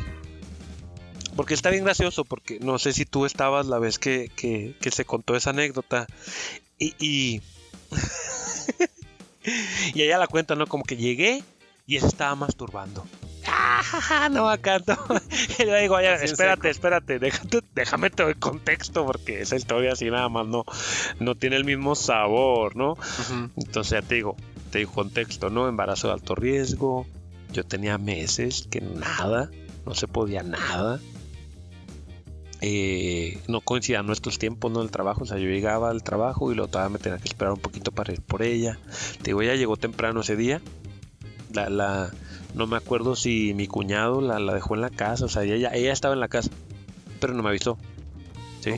[1.35, 4.89] Porque está bien gracioso, porque no sé si tú estabas la vez que, que, que
[4.89, 6.07] se contó esa anécdota.
[6.79, 6.95] Y.
[6.97, 7.41] Y,
[9.93, 10.67] y ella la cuenta, ¿no?
[10.67, 11.43] Como que llegué
[11.85, 13.05] y se estaba masturbando.
[13.45, 14.97] Ah, no, acá no.
[15.59, 19.55] Y le digo, "Oye, Así en espérate, espérate, déjate, déjame te doy contexto porque esa
[19.55, 20.63] historia así nada más no,
[21.19, 22.97] no tiene el mismo sabor, ¿no?
[23.57, 24.37] Entonces ya te digo,
[24.71, 25.67] te digo contexto, ¿no?
[25.67, 27.05] Embarazo de alto riesgo.
[27.51, 29.51] Yo tenía meses que nada,
[29.85, 30.99] no se podía nada.
[32.65, 34.81] Eh, no coincidían nuestros tiempos, ¿no?
[34.81, 37.51] El trabajo, o sea, yo llegaba al trabajo y luego todavía me tenía que esperar
[37.51, 38.79] un poquito para ir por ella.
[39.17, 40.61] Te digo, ella llegó temprano ese día.
[41.51, 42.11] La, la,
[42.53, 45.71] no me acuerdo si mi cuñado la, la dejó en la casa, o sea, ella,
[45.73, 46.51] ella estaba en la casa,
[47.19, 47.77] pero no me avisó.
[48.61, 48.71] ¿sí?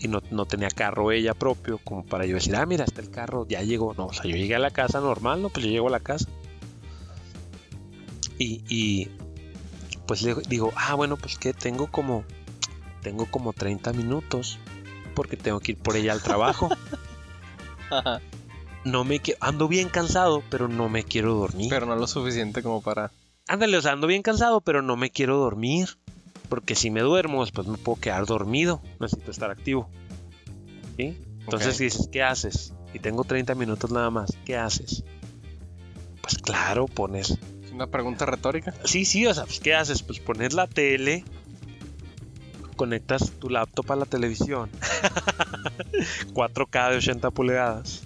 [0.00, 3.10] Y no, no tenía carro ella propio como para yo decir, ah, mira, está el
[3.10, 3.94] carro, ya llegó.
[3.94, 5.48] No, o sea, yo llegué a la casa normal, ¿no?
[5.48, 6.26] Pues yo llego a la casa.
[8.36, 9.10] Y, y
[10.08, 12.24] pues le digo, ah, bueno, pues que tengo como,
[13.02, 14.58] tengo como 30 minutos
[15.14, 16.68] porque tengo que ir por ella al trabajo.
[17.90, 18.20] Ajá.
[18.84, 21.68] No me ando bien cansado, pero no me quiero dormir.
[21.70, 23.12] Pero no lo suficiente como para.
[23.46, 25.96] Ándale, o sea, ando bien cansado, pero no me quiero dormir.
[26.48, 28.80] Porque si me duermo, después me puedo quedar dormido.
[28.98, 29.88] Necesito estar activo.
[30.96, 31.16] ¿Sí?
[31.40, 31.80] Entonces Ok.
[31.80, 32.72] dices, ¿qué haces?
[32.92, 34.36] Y tengo 30 minutos nada más.
[34.44, 35.04] ¿Qué haces?
[36.20, 37.38] Pues claro, pones.
[37.72, 38.74] Una pregunta retórica.
[38.84, 40.02] Sí, sí, o sea, pues ¿qué haces?
[40.02, 41.24] Pues pones la tele.
[42.82, 44.68] Conectas tu laptop a la televisión.
[46.34, 48.02] 4K de 80 pulgadas.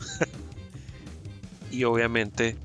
[1.71, 2.59] y obviamente.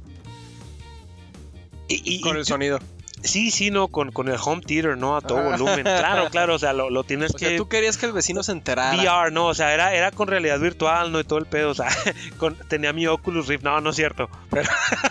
[1.88, 2.80] Y, y- Con el sonido.
[3.24, 5.16] Sí, sí, no, con, con el home theater, ¿no?
[5.16, 5.56] A todo Ah.
[5.58, 5.84] volumen.
[5.84, 7.58] Claro, claro, o sea, lo, lo tienes O sea, que...
[7.58, 8.98] tú querías que el vecino se enterara.
[8.98, 11.20] VR, no, o sea, era, era con realidad virtual, ¿no?
[11.20, 11.88] Y todo el pedo, o sea,
[12.38, 14.30] con- tenía mi Oculus Rift, no, no es cierto.
[14.50, 14.70] Pero,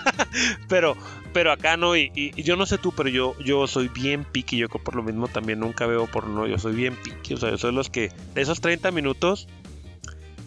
[0.69, 0.97] pero,
[1.33, 4.25] pero acá no, y, y- y yo no sé tú, pero yo, yo soy bien
[4.25, 7.51] piqui, yo por lo mismo también nunca veo porno, yo soy bien piqui, o sea,
[7.51, 9.49] yo soy los que, de esos 30 minutos,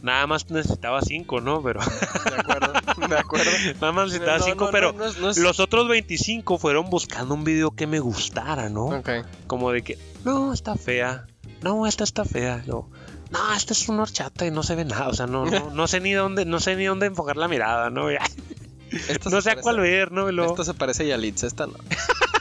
[0.04, 1.64] nada más necesitaba 5, ¿no?
[1.64, 2.74] Pero De acuerdo.
[3.10, 3.52] De acuerdo.
[3.82, 4.94] nada más necesitaba No, 5, no, pero...
[4.94, 9.02] no, es- Los otros 25 fueron buscando un video que me gustara, ¿no?
[9.48, 11.26] Como de que, no, está fea.
[11.62, 12.62] No, esta está fea.
[12.68, 12.90] Yo,
[13.32, 15.08] no, esta es una horchata y no se ve nada.
[15.08, 17.90] O sea, no, no, no sé ni dónde, no sé ni dónde enfocar la mirada,
[17.90, 18.10] ¿no?
[18.12, 18.20] Ya,
[19.32, 20.30] no sé a cuál ver, ¿no?
[20.46, 21.74] Esta se parece a Yalitza, esta no.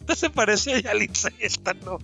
[0.00, 1.98] esta se parece a Yalitza y esta no.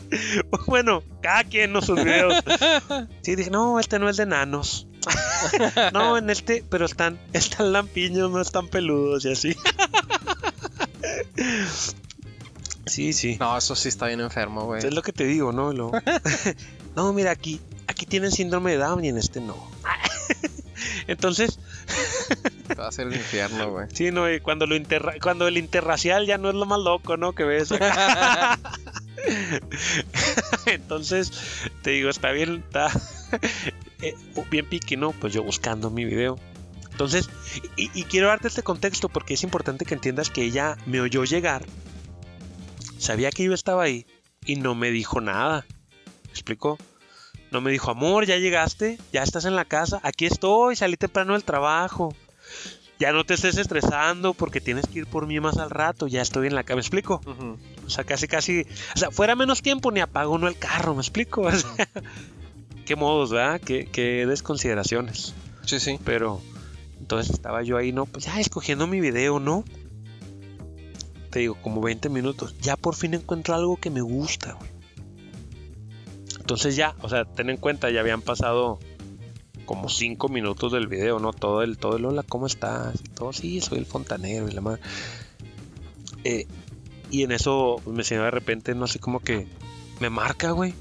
[0.66, 2.34] bueno, cada quien no sus videos.
[3.22, 4.86] Sí, dije, no, este no es de nanos.
[5.92, 9.56] no, en este, pero están, están lampiños, no están peludos y así.
[12.86, 13.36] sí, sí.
[13.38, 14.84] No, eso sí está bien enfermo, güey.
[14.84, 15.72] Es lo que te digo, ¿no?
[15.72, 15.92] Lo-
[16.96, 19.56] no, mira, aquí, aquí tienen síndrome de Down y en este no.
[21.06, 21.58] Entonces,
[22.78, 23.86] va a hacer el infierno, güey.
[23.92, 27.16] sí, no, y cuando lo interra cuando el interracial ya no es lo más loco,
[27.16, 27.32] ¿no?
[27.32, 27.72] Que ves.
[30.66, 31.32] Entonces,
[31.82, 32.90] te digo, está bien, está
[34.02, 34.14] eh,
[34.50, 35.12] bien piqui, ¿no?
[35.12, 36.38] Pues yo buscando mi video.
[36.98, 37.30] Entonces,
[37.76, 41.64] y, quiero darte este contexto porque es importante que entiendas que ella me oyó llegar,
[42.98, 44.04] sabía que yo estaba ahí
[44.44, 45.64] y no me dijo nada.
[46.24, 46.76] ¿Me explico?
[47.52, 51.34] No me dijo, amor, ya llegaste, ya estás en la casa, aquí estoy, salí temprano
[51.34, 52.16] del trabajo.
[52.98, 56.20] Ya no te estés estresando porque tienes que ir por mí más al rato, ya
[56.20, 57.20] estoy en la casa, ¿me explico?
[57.86, 58.66] O sea, casi, casi.
[58.94, 61.42] O sea, fuera menos tiempo ni apago uno el carro, ¿me explico?
[61.42, 61.70] O sea,
[62.84, 63.60] qué modos, ¿verdad?
[63.60, 65.34] Qué, qué desconsideraciones.
[65.64, 65.98] Sí, sí.
[66.04, 66.40] Pero,
[66.98, 68.06] entonces estaba yo ahí, ¿no?
[68.06, 69.64] Pues ya escogiendo mi video, ¿no?
[71.30, 72.56] Te digo, como 20 minutos.
[72.60, 74.70] Ya por fin encuentro algo que me gusta, güey.
[76.40, 78.78] Entonces ya, o sea, ten en cuenta, ya habían pasado
[79.68, 81.34] como 5 minutos del video, ¿no?
[81.34, 82.98] Todo el, todo el hola, ¿cómo estás?
[83.04, 84.80] Y todo, sí, soy el fontanero y la madre.
[86.24, 86.46] Eh,
[87.10, 89.46] y en eso pues, me enseñó de repente, no sé, como que
[90.00, 90.72] me marca, güey.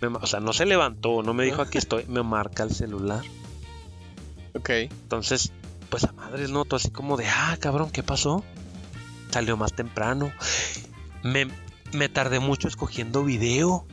[0.00, 3.22] Me o sea, no se levantó, no me dijo aquí estoy, me marca el celular.
[4.56, 4.70] Ok.
[4.70, 5.52] Entonces,
[5.88, 8.42] pues a madres noto así como de, ah, cabrón, ¿qué pasó?
[9.30, 10.32] Salió más temprano.
[11.22, 11.46] Me,
[11.92, 13.86] me tardé mucho escogiendo video.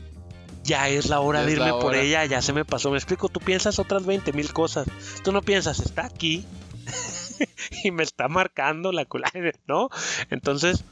[0.68, 2.02] Ya es la hora Ya de irme por hora.
[2.02, 2.92] ella, ya se me pasó.
[2.92, 4.86] Me explico, tú piensas otras 20 mil cosas.
[5.24, 6.46] Tú no piensas, está aquí.
[7.86, 9.32] y me está marcando la cula,
[9.68, 9.90] ¿no?
[10.30, 10.84] Entonces,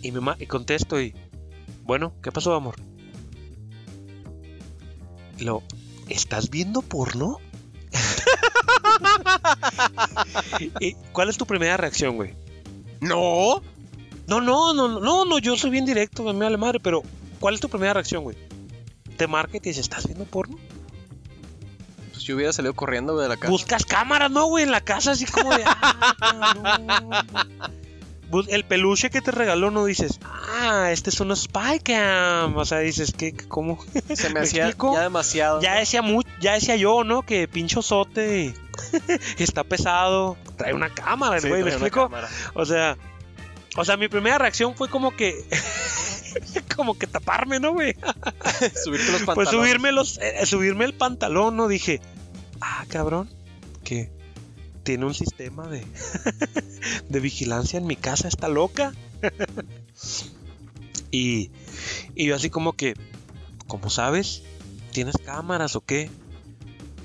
[0.00, 1.12] y me y contesto y,
[1.82, 2.76] bueno, ¿qué pasó, amor?
[5.40, 5.64] Lo,
[6.08, 7.40] ¿estás viendo porno?
[10.78, 12.32] ¿Y ¿Cuál es tu primera reacción, güey?
[13.00, 13.60] ¡No!
[14.28, 17.02] No, no, no, no, no, yo soy bien directo, me vale madre, pero
[17.40, 18.51] ¿cuál es tu primera reacción, güey?
[19.22, 20.56] Te marca y te dice, ¿estás viendo porno?
[22.10, 23.50] Pues yo hubiera salido corriendo de la casa.
[23.52, 24.64] Buscas cámaras, ¿no, güey?
[24.64, 25.62] En la casa, así como de.
[25.64, 27.10] "Ah, cabrón".
[28.30, 32.56] Bus- El peluche que te regaló, no dices, ah, este es un spy cam.
[32.56, 33.32] O sea, dices, ¿qué?
[33.46, 33.78] ¿Cómo?
[34.12, 34.94] Se me ¿Me hacía explico?
[34.94, 35.60] ya demasiado.
[35.62, 35.78] Ya ¿no?
[35.78, 36.02] decía,
[36.40, 37.22] ya decía yo, ¿no?
[37.22, 38.56] Que pincho sote.
[39.38, 40.36] Está pesado.
[40.56, 42.04] Trae una cámara, Sí, güey, ¿me explico?
[42.08, 42.28] cámara.
[42.54, 42.96] O sea,
[43.76, 45.44] o sea, mi primera reacción fue como que.
[46.76, 47.94] como que taparme, ¿no, güey?
[48.84, 49.34] Subirte los pantalones.
[49.34, 51.68] Pues subirme los, eh, subirme el pantalón, ¿no?
[51.68, 52.00] Dije,
[52.60, 53.28] ah, cabrón,
[53.84, 54.10] que
[54.82, 55.84] tiene un sistema de,
[57.08, 58.92] de vigilancia en mi casa, está loca.
[61.10, 61.50] y,
[62.14, 62.94] y yo así como que,
[63.66, 64.42] ¿cómo sabes?
[64.92, 66.10] ¿Tienes cámaras o qué?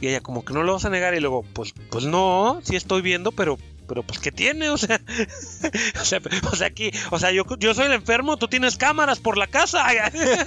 [0.02, 2.76] Y ella como que no lo vas a negar y luego, pues, pues no, sí
[2.76, 4.70] estoy viendo, pero, pero pues ¿qué tiene?
[4.70, 5.02] O sea,
[6.02, 6.22] o sea,
[6.52, 9.48] o sea, aquí, o sea, yo, yo soy el enfermo, tú tienes cámaras por la
[9.48, 9.86] casa.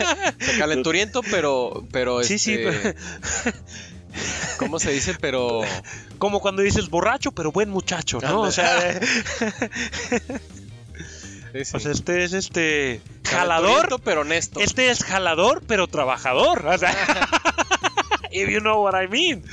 [0.59, 1.87] Calenturiento, pero.
[1.91, 2.95] pero Sí, sí, este,
[4.59, 5.17] ¿Cómo se dice?
[5.21, 5.63] Pero.
[6.19, 8.43] Como cuando dices borracho, pero buen muchacho, ¿no?
[8.43, 9.01] O sea, eh,
[11.53, 11.77] sí, sí.
[11.77, 14.61] o sea, este es este jalador, pero honesto.
[14.61, 16.67] este es jalador, pero trabajador.
[16.67, 16.95] O sea,
[18.31, 19.45] if you know what I mean.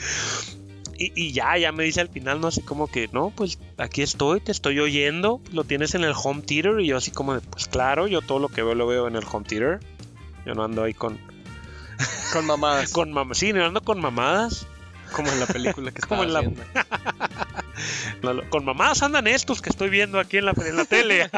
[0.97, 2.47] Y, y ya, ya me dice al final, ¿no?
[2.47, 6.41] Así como que, no, pues aquí estoy, te estoy oyendo, lo tienes en el home
[6.41, 6.79] theater.
[6.79, 9.15] Y yo así como de, pues claro, yo todo lo que veo lo veo en
[9.15, 9.79] el home theater.
[10.45, 11.19] Yo no ando ahí con,
[12.33, 12.91] Con mamadas.
[12.91, 13.37] con mamadas.
[13.37, 14.65] Sí, no ando con mamadas.
[15.13, 16.63] Como en la película que Como estaba en la- haciendo.
[18.23, 21.29] No, lo- con mamadas andan estos que estoy viendo aquí en la, en la tele.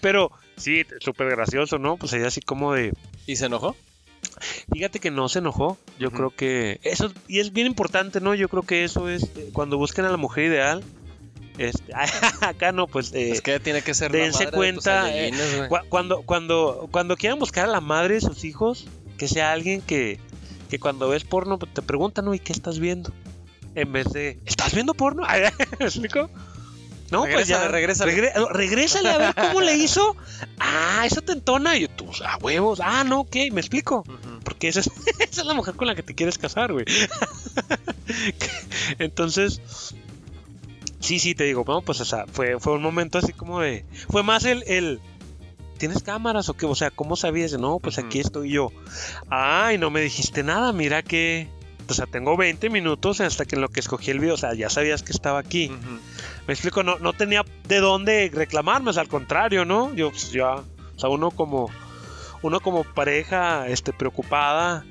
[0.00, 1.96] Pero sí, súper gracioso, ¿no?
[1.96, 2.92] Pues ella así como de...
[3.26, 3.74] ¿Y se enojó?
[4.72, 5.78] Fíjate que no se enojó.
[5.98, 8.34] Yo creo que eso, y es bien importante, ¿no?
[8.34, 10.84] Yo creo que eso es, eh, cuando busquen a la mujer ideal,
[11.58, 11.92] este,
[12.40, 13.12] acá no, pues...
[13.14, 15.68] eh, es que tiene que ser dense la madre cuenta, de tus.
[15.68, 19.80] Cu- Cuando, cuando, cuando quieran buscar a la madre de sus hijos, que sea alguien
[19.82, 20.20] que,
[20.70, 22.34] que cuando ves porno pues, te preguntan, ¿no?
[22.34, 23.12] ¿Y qué estás viendo?
[23.74, 25.22] En vez de, ¿estás viendo porno?
[25.80, 26.30] ¿Me explico?
[27.10, 27.68] No, pues ya.
[27.68, 28.34] Regrésale, regrésale.
[28.34, 30.16] regre- regrésale a ver cómo le hizo.
[30.58, 31.76] Ah, eso te entona.
[31.76, 32.80] Y tú, a huevos.
[32.82, 34.04] Ah, no, ok, me explico.
[34.44, 36.84] Porque esa es, esa es la mujer con la que te quieres casar, güey.
[38.98, 39.60] Entonces,
[41.00, 43.84] sí, sí, te digo, bueno, pues, o sea, fue, fue un momento así como de.
[44.08, 44.64] Fue más el.
[44.66, 45.00] el
[45.78, 46.66] ¿Tienes cámaras o qué?
[46.66, 47.52] O sea, ¿cómo sabías?
[47.52, 48.72] No, pues aquí estoy yo.
[49.30, 51.48] Ay, no me dijiste nada, mira que.
[51.88, 54.52] O sea, tengo 20 minutos hasta que en lo que escogí el video, o sea,
[54.54, 55.70] ya sabías que estaba aquí.
[56.48, 59.94] Me explico, no, no tenía de dónde reclamarme, o sea, al contrario, ¿no?
[59.94, 61.68] Yo, pues, ya, o sea, uno como,
[62.40, 64.86] uno como pareja, este, preocupada,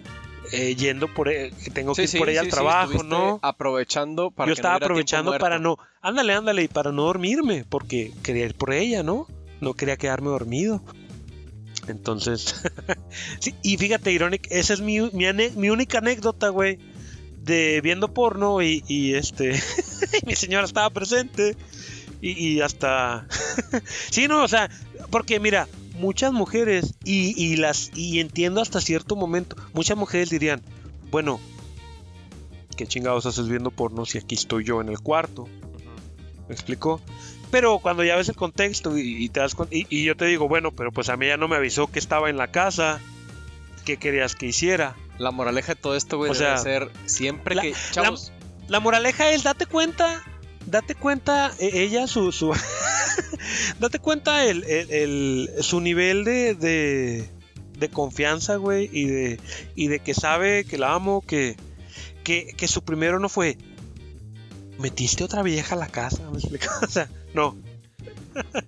[0.52, 3.40] eh, yendo por e- que tengo que ir sí, por ella sí, al trabajo, ¿no?
[3.42, 8.14] Aprovechando para Yo que estaba aprovechando para no, ándale, ándale, y para no dormirme, porque
[8.22, 9.26] quería ir por ella, ¿no?
[9.60, 10.84] No quería quedarme dormido.
[11.88, 12.62] Entonces,
[13.40, 16.78] sí, y fíjate, Ironic, esa es mi, mi, mi única anécdota, güey,
[17.48, 19.60] de viendo porno y, y este,
[20.28, 21.56] mi señora estaba presente
[22.22, 23.28] y, y hasta,
[24.12, 24.70] sí, no, o sea,
[25.10, 30.62] porque mira, muchas mujeres y, y las, y entiendo hasta cierto momento, muchas mujeres dirían,
[31.10, 31.40] bueno,
[32.76, 35.48] ¿qué chingados haces viendo porno si aquí estoy yo en el cuarto?
[36.48, 37.02] ¿Me explicó?
[37.50, 40.26] Pero cuando ya ves el contexto y, y te das cuenta, y, y yo te
[40.26, 43.00] digo, bueno, pero pues a mí ya no me avisó que estaba en la casa,
[43.86, 44.96] ¿qué querías que hiciera?
[45.18, 47.74] La moraleja de todo esto, güey, O debe sea, ser siempre la- que...
[47.92, 48.32] Chavos,
[48.68, 50.24] La moraleja es, date cuenta,
[50.66, 52.54] date cuenta, e- ella, su, su
[53.80, 57.30] date cuenta el, el- el- su nivel de, de,
[57.80, 59.40] de confianza, güey, y de,
[59.76, 61.56] y de que sabe que la amo, que,
[62.24, 63.58] que, que su primero no fue,
[64.78, 66.40] metiste otra vieja a la casa, ¿me?
[66.88, 67.58] O sea, no,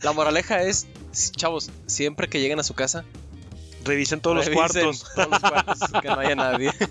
[0.02, 0.88] la moraleja es,
[1.36, 3.06] chavos, siempre que lleguen a su casa,
[3.84, 5.06] revisen todos los cuartos.
[5.16, 6.72] Todos los cuartos, que no haya nadie.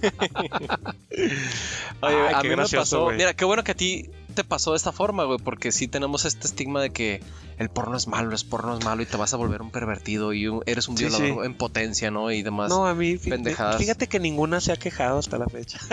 [2.00, 3.04] Oye, Ay, a mí me gracioso, pasó...
[3.04, 3.16] güey.
[3.16, 6.24] Mira, qué bueno que a ti te pasó de esta forma, güey, porque sí tenemos
[6.24, 7.22] este estigma de que
[7.58, 10.32] el porno es malo, es porno es malo y te vas a volver un pervertido
[10.32, 11.46] y un- eres un Sí, violador sí.
[11.46, 12.30] en potencia, ¿no?
[12.30, 12.68] Y demás.
[12.70, 13.76] No, a mí, pendejadas.
[13.78, 15.78] fíjate que ninguna se ha quejado hasta la fecha.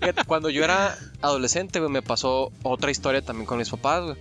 [0.00, 4.16] Fíjate, cuando yo era adolescente, güey, me pasó otra historia también con mis papás, güey.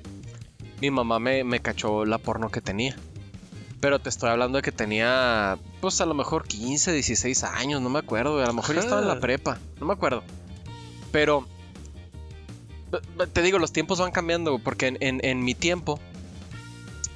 [0.80, 2.96] Mi mamá me, me cachó la porno que tenía.
[3.82, 7.90] Pero te estoy hablando de que tenía, pues a lo mejor 15, 16 años, no
[7.90, 8.42] me acuerdo.
[8.42, 10.24] A lo mejor ya estaba en la prepa, no me acuerdo.
[11.12, 11.48] Pero,
[13.34, 16.00] te digo, los tiempos van cambiando, porque en, en- en mi tiempo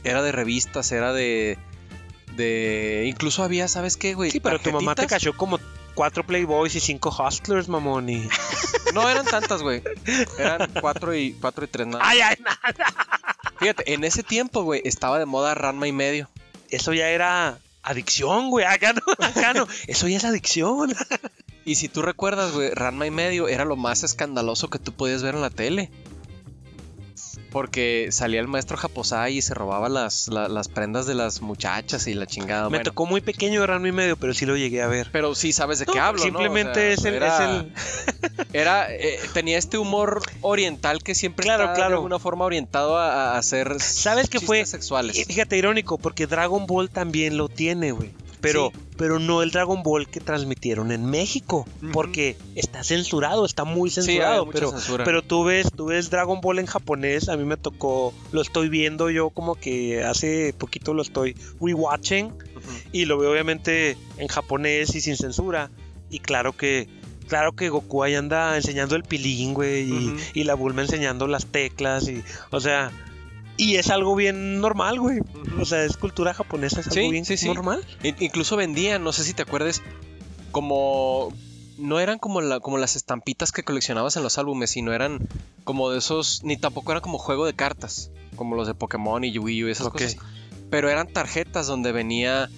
[0.04, 1.58] era de revistas, era de...
[2.36, 4.32] de incluso había, ¿sabes qué, güey?
[4.32, 5.60] Sí, pero tu mamá te cachó como
[5.94, 8.10] cuatro Playboys y cinco Hustlers, mamón.
[8.10, 8.28] Y...
[8.94, 9.84] No eran tantas, güey.
[10.40, 12.04] Eran cuatro y, cuatro y tres nada.
[12.08, 12.60] ay, ay, nada.
[13.60, 16.30] Fíjate, en ese tiempo, güey, estaba de moda Ranma y medio.
[16.70, 18.66] Eso ya era adicción, güey.
[18.66, 19.68] Acá no, acá no.
[19.88, 20.94] Eso ya es adicción.
[21.66, 25.24] Y si tú recuerdas, güey, Ranma y medio era lo más escandaloso que tú podías
[25.24, 25.90] ver en la tele.
[27.52, 32.06] Porque salía el maestro Japosai y se robaba las, la- las prendas de las muchachas
[32.08, 32.64] y la chingada.
[32.64, 32.84] Me bueno.
[32.84, 35.08] tocó muy pequeño rano y medio, pero sí lo llegué a ver.
[35.14, 36.24] Pero sí sabes de qué No, hablo, ¿no?
[36.26, 37.14] Simplemente O sea, es el.
[37.14, 37.74] era, es el-
[38.54, 41.90] era, eh, tenía este humor oriental que siempre Claro, está claro.
[41.92, 44.66] de alguna forma orientado a, a hacer ¿Sabes qué fue?
[44.66, 45.18] sexuales.
[45.18, 48.12] Y fíjate, irónico, porque Dragon Ball también lo tiene, güey.
[48.42, 48.80] Pero, Sí.
[48.98, 51.66] pero no el Dragon Ball que transmitieron en México.
[51.92, 54.48] Porque está censurado, está muy censurado.
[54.52, 55.04] pero, censura.
[55.04, 57.28] pero tú ves, tú ves Dragon Ball en japonés.
[57.30, 62.28] A mí me tocó, lo estoy viendo yo como que hace poquito lo estoy rewatching.
[62.28, 62.72] Ujú.
[62.92, 65.72] Y lo veo obviamente en japonés y sin censura.
[66.12, 66.88] Y claro que,
[67.28, 69.90] claro que Goku ahí anda enseñando el pilín, güey.
[70.34, 72.08] Y, la Bulma enseñando las teclas.
[72.08, 72.92] Y, o sea,
[73.58, 75.20] y es algo bien normal, güey.
[75.60, 77.48] O sea, es cultura japonesa, es Sí, algo bien sí, sí.
[77.48, 77.86] normal.
[78.04, 79.82] In- Incluso vendían, no sé si te acuerdes,
[80.52, 81.34] como...
[81.78, 85.28] No eran como, la, como las estampitas que coleccionabas en los álbumes, sino eran
[85.66, 86.42] como de esos...
[86.46, 89.68] Ni tampoco eran como juego de cartas, como los de Pokémon y Yu-Gi-Oh!
[89.68, 90.16] y esas cosas.
[90.70, 92.50] Pero eran tarjetas donde venía...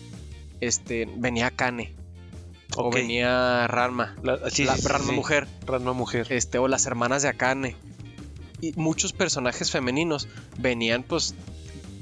[0.61, 1.95] Este, venía Kane.
[2.77, 4.15] O venía Ranma.
[4.23, 5.15] La, sí, la sí, sí, Ranma sí.
[5.15, 5.47] mujer.
[5.65, 6.27] Ranma mujer.
[6.29, 7.75] Este, o las hermanas de Akane.
[8.61, 11.35] Y muchos personajes femeninos venían, pues.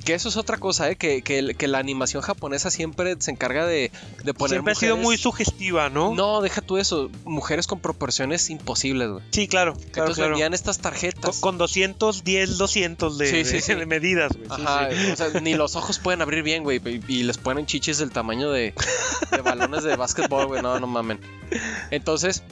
[0.06, 0.96] Que eso es otra cosa, ¿eh?
[0.96, 3.92] Que, que, que la animación japonesa siempre se encarga de,
[4.24, 4.52] de poner.
[4.58, 6.14] Siempre ha sido muy sugestiva, ¿no?
[6.14, 7.10] No, deja tú eso.
[7.24, 9.24] Mujeres con proporciones imposibles, güey.
[9.32, 10.30] Sí, claro, claro, Entonces claro.
[10.32, 11.40] vendían estas Con, tarjetas.
[11.40, 13.74] con 210, 200 de, Sí, sí, de- sí.
[13.74, 14.48] de medidas, güey.
[14.52, 16.80] Ajá, o sea, ni los ojos pueden abrir bien, güey.
[16.86, 18.76] Y, y les ponen chichis del tamaño de,
[19.32, 20.62] de balones de básquetbol, güey.
[20.62, 21.20] No, no mamen.
[21.90, 22.44] Entonces,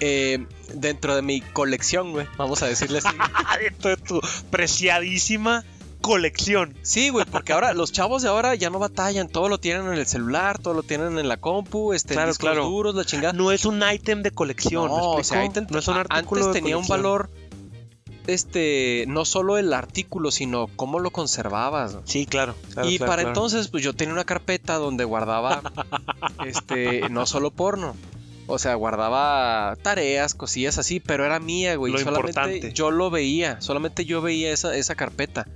[0.00, 3.08] eh, dentro de mi colección, güey, vamos a decirle así.
[3.62, 5.64] Dentro de tu preciadísima
[6.04, 6.74] colección.
[6.82, 9.94] Sí, güey, porque ahora los chavos de ahora ya no batallan, todo lo tienen en
[9.94, 12.66] el celular, todo lo tienen en la compu, este, Claro, discos claro.
[12.66, 13.32] duros, la chingada.
[13.32, 14.90] No es un ítem de colección.
[14.90, 17.30] ¿me No, o sea, no es un artículo antes de tenía un valor,
[18.26, 21.96] este, no solo el artículo, sino cómo lo conservabas.
[22.04, 22.54] Sí, claro.
[22.74, 23.28] claro, y claro, para claro.
[23.30, 25.62] entonces, pues yo tenía una carpeta donde guardaba,
[26.44, 27.96] este, no solo porno.
[28.46, 31.94] O sea, guardaba tareas, cosillas así, pero era mía, güey.
[31.94, 32.72] Lo solamente importante.
[32.74, 35.46] yo lo veía, solamente yo veía esa, esa carpeta.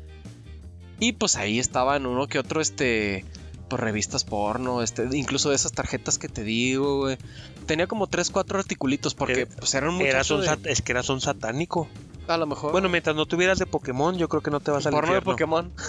[1.00, 3.24] Y pues ahí estaban uno que otro, este,
[3.68, 7.18] pues revistas porno, este, incluso de esas tarjetas que te digo, güey.
[7.66, 11.20] Tenía como tres, cuatro articulitos porque Era- pues eran de- sat- es que eras un
[11.20, 11.88] satánico.
[12.28, 14.84] a lo mejor Bueno, mientras no tuvieras de Pokémon, yo creo que no te vas
[14.86, 15.22] al porno de.
[15.22, 15.72] Pokémon.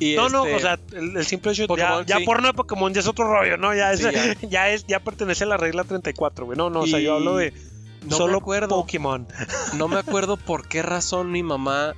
[0.00, 2.24] Y No, no, este, o sea, el, el simple hecho ya, Pokémon, ya sí.
[2.24, 3.72] porno de Pokémon ya es otro rollo, ¿no?
[3.76, 4.34] Ya es, Sí, ya.
[4.48, 4.68] ya.
[4.70, 6.58] es, ya pertenece a la regla 34, güey.
[6.58, 7.52] No, no, o sea, Y yo hablo de
[8.02, 8.68] no me solo acuerdo.
[8.70, 9.28] Pokémon.
[9.74, 11.94] No me acuerdo por qué razón mi mamá.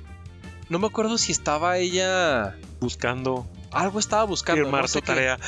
[0.69, 2.57] No me acuerdo si estaba ella.
[2.79, 4.63] Buscando Algo estaba buscando.
[4.63, 5.07] firmar no sé qué.
[5.07, 5.39] tarea.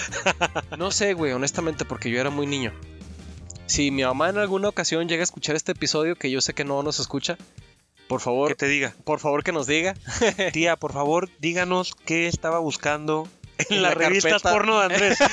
[0.77, 2.73] No sé, güey, honestamente, porque yo era muy niño.
[3.65, 6.65] Si mi mamá en alguna ocasión llega a escuchar este episodio, que yo sé que
[6.65, 7.37] no nos escucha,
[8.07, 9.93] por favor, Que te diga, por favor que nos diga.
[10.53, 13.27] tía, por favor, díganos qué estaba buscando
[13.69, 15.19] en, las la revistas porno de Andrés.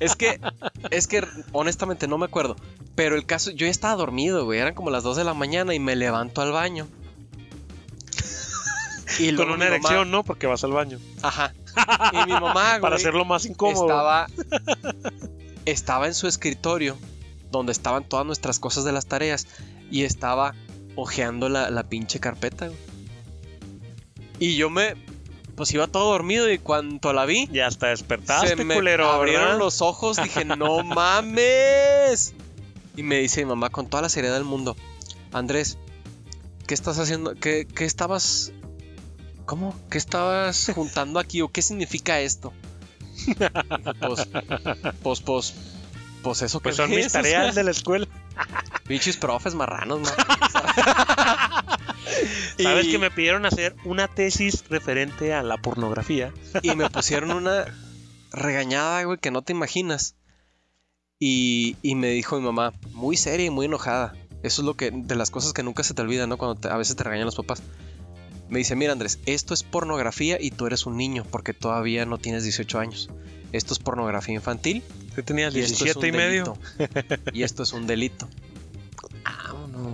[0.00, 0.40] Es que,
[0.90, 2.56] es que honestamente no me acuerdo.
[2.94, 4.60] Pero el caso, yo ya estaba dormido, güey.
[4.60, 6.86] Eran como las 2 de la mañana y me levanto al baño.
[9.18, 10.22] Y Con una erección, ¿no?
[10.24, 10.98] Porque vas al baño.
[11.22, 11.54] Ajá.
[12.12, 13.86] Y mi mamá, güey, Para hacerlo más incómodo.
[13.86, 14.26] estaba,
[15.64, 16.96] estaba en su escritorio,
[17.50, 19.46] donde estaban todas nuestras cosas de las tareas,
[19.90, 20.54] y estaba
[20.96, 22.78] hojeando la, la pinche carpeta, güey.
[24.40, 24.94] Y yo me,
[25.56, 29.08] pues iba todo dormido y cuando la vi, Ya hasta despertaste, se me culero.
[29.10, 29.58] abrieron ¿verdad?
[29.58, 32.34] los ojos, dije, no mames.
[32.96, 34.76] Y me dice mi mamá con toda la seriedad del mundo,
[35.32, 35.78] Andrés,
[36.66, 37.34] ¿qué estás haciendo?
[37.34, 38.52] ¿Qué, qué estabas...
[39.48, 39.74] ¿Cómo?
[39.90, 42.52] ¿Qué estabas juntando aquí o qué significa esto?
[43.98, 44.28] Pues,
[45.02, 45.54] pues, pues,
[46.22, 48.06] pues eso que Pues son mis tareas de la escuela.
[48.86, 50.12] Pinches profes marranos, man.
[52.62, 56.30] Sabes Y- que me pidieron hacer una tesis referente a la pornografía.
[56.62, 57.64] Y me pusieron una
[58.32, 60.14] regañada, güey, que no te imaginas.
[61.18, 64.12] Y, y me dijo mi mamá, muy seria y muy enojada.
[64.42, 66.36] Eso es lo que, de las cosas que nunca se te olvidan, ¿no?
[66.36, 67.62] Cuando te- a veces te regañan los papás.
[68.48, 72.18] Me dice, mira Andrés, esto es pornografía y tú eres un niño porque todavía no
[72.18, 73.10] tienes 18 años.
[73.52, 74.82] Esto es pornografía infantil
[75.14, 76.58] Tú tenías y esto es 17 un y medio.
[76.78, 77.22] delito.
[77.32, 78.28] Y esto es un delito.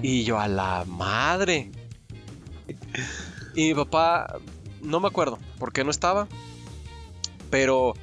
[0.03, 1.71] Y yo a la madre.
[3.55, 4.39] Y mi papá,
[4.83, 6.29] no me acuerdo por qué no estaba.
[7.51, 7.95] Pero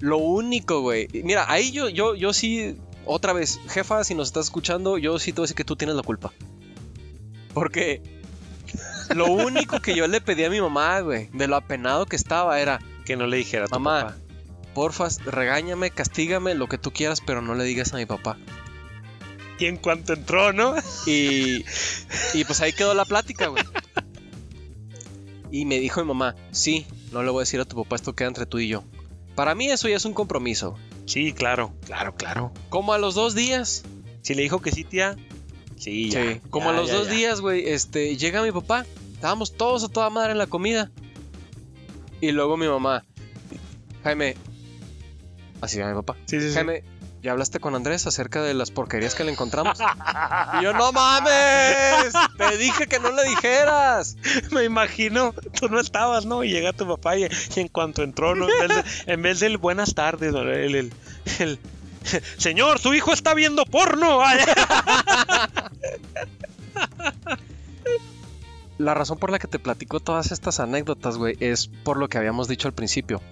[0.00, 1.08] lo único, güey.
[1.24, 5.32] Mira, ahí yo, yo, yo sí, otra vez, jefa, si nos estás escuchando, yo sí
[5.32, 6.32] te voy a decir que tú tienes la culpa.
[7.52, 8.02] Porque
[9.14, 12.60] lo único que yo le pedí a mi mamá, güey, de lo apenado que estaba,
[12.60, 14.00] era, Que no le dijera a tu Mamá.
[14.08, 14.16] papá.
[14.74, 18.36] porfa, regáñame, castígame, lo que tú quieras, pero no le digas a mi papá.
[19.58, 20.74] Y en cuanto entró, ¿no?
[21.06, 21.64] Y,
[22.34, 23.64] y pues ahí quedó la plática, güey.
[25.50, 28.14] Y me dijo mi mamá, sí, no le voy a decir a tu papá, esto
[28.14, 28.84] queda entre tú y yo.
[29.34, 30.76] Para mí eso ya es un compromiso.
[31.06, 32.52] Sí, claro, claro, claro.
[32.68, 33.84] Como a los dos días.
[34.22, 35.16] Si le dijo que sí, tía.
[35.76, 36.22] Sí, ya.
[36.22, 37.14] Sí, como ya, a los ya, dos ya.
[37.14, 38.84] días, güey, este, llega mi papá.
[39.14, 40.90] Estábamos todos a toda madre en la comida.
[42.20, 43.04] Y luego mi mamá,
[44.04, 44.36] Jaime,
[45.60, 46.16] así va mi papá.
[46.26, 46.54] Sí, sí, sí.
[46.54, 46.82] Jaime,
[47.22, 49.78] ¿ya hablaste con Andrés acerca de las porquerías que le encontramos?
[50.58, 54.16] y yo, no mames, te dije que no le dijeras.
[54.52, 56.42] Me imagino, tú no estabas, ¿no?
[56.44, 57.24] Y llega tu papá y,
[57.56, 58.46] y en cuanto entró, ¿no?
[58.48, 60.40] en, vez de- en vez del buenas tardes, ¿no?
[60.42, 60.92] el, el-
[61.38, 61.58] el-
[62.38, 64.20] Señor, su hijo está viendo porno.
[68.78, 72.18] La razón por la que te platico todas estas anécdotas, güey, es por lo que
[72.18, 73.22] habíamos dicho al principio.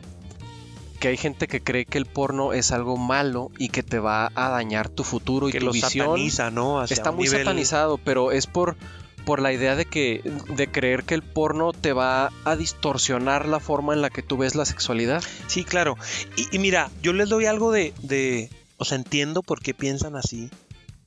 [1.01, 4.33] Que hay gente que cree que el porno es algo malo y que te va
[4.35, 6.07] a dañar tu futuro y que tu lo visión.
[6.07, 6.81] sataniza, ¿no?
[6.81, 8.77] Hacia Está muy nivel- satanizado, pero es por,
[9.27, 13.61] por la idea de que de creer que el porno te va a distorsionar la
[13.61, 15.23] forma en la que tú ves la sexualidad.
[15.47, 15.99] Sí, claro.
[16.37, 18.49] Y, y mira, yo les doy algo de, de-
[18.85, 20.51] O sea, entiendo por qué piensan así.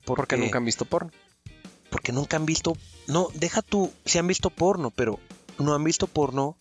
[0.04, 1.12] Porque, Porque nunca han visto porno.
[1.92, 2.74] porque nunca han visto.
[3.06, 3.92] No, deja tú.
[4.04, 5.20] Si han visto porno, pero
[5.60, 6.58] no han visto porno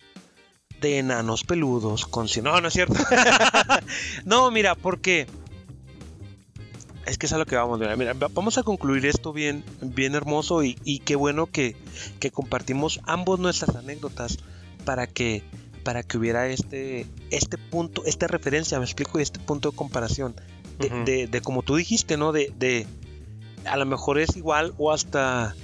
[0.82, 2.28] de enanos peludos con.
[2.28, 2.94] si- No, no es cierto.
[4.26, 5.26] no, mira, porque.
[7.06, 7.78] Es que es a lo que vamos.
[7.78, 11.76] Mira, mira, va- vamos a concluir esto bien, bien hermoso y, y qué bueno que,
[12.20, 14.38] que compartimos ambos nuestras anécdotas
[14.84, 15.42] para que
[15.84, 20.34] para que hubiera este este punto, esta referencia, me explico, y este punto de comparación
[20.78, 22.32] de, de- de como tú dijiste, ¿no?
[22.32, 22.86] De, de
[23.64, 25.54] a lo mejor es igual o hasta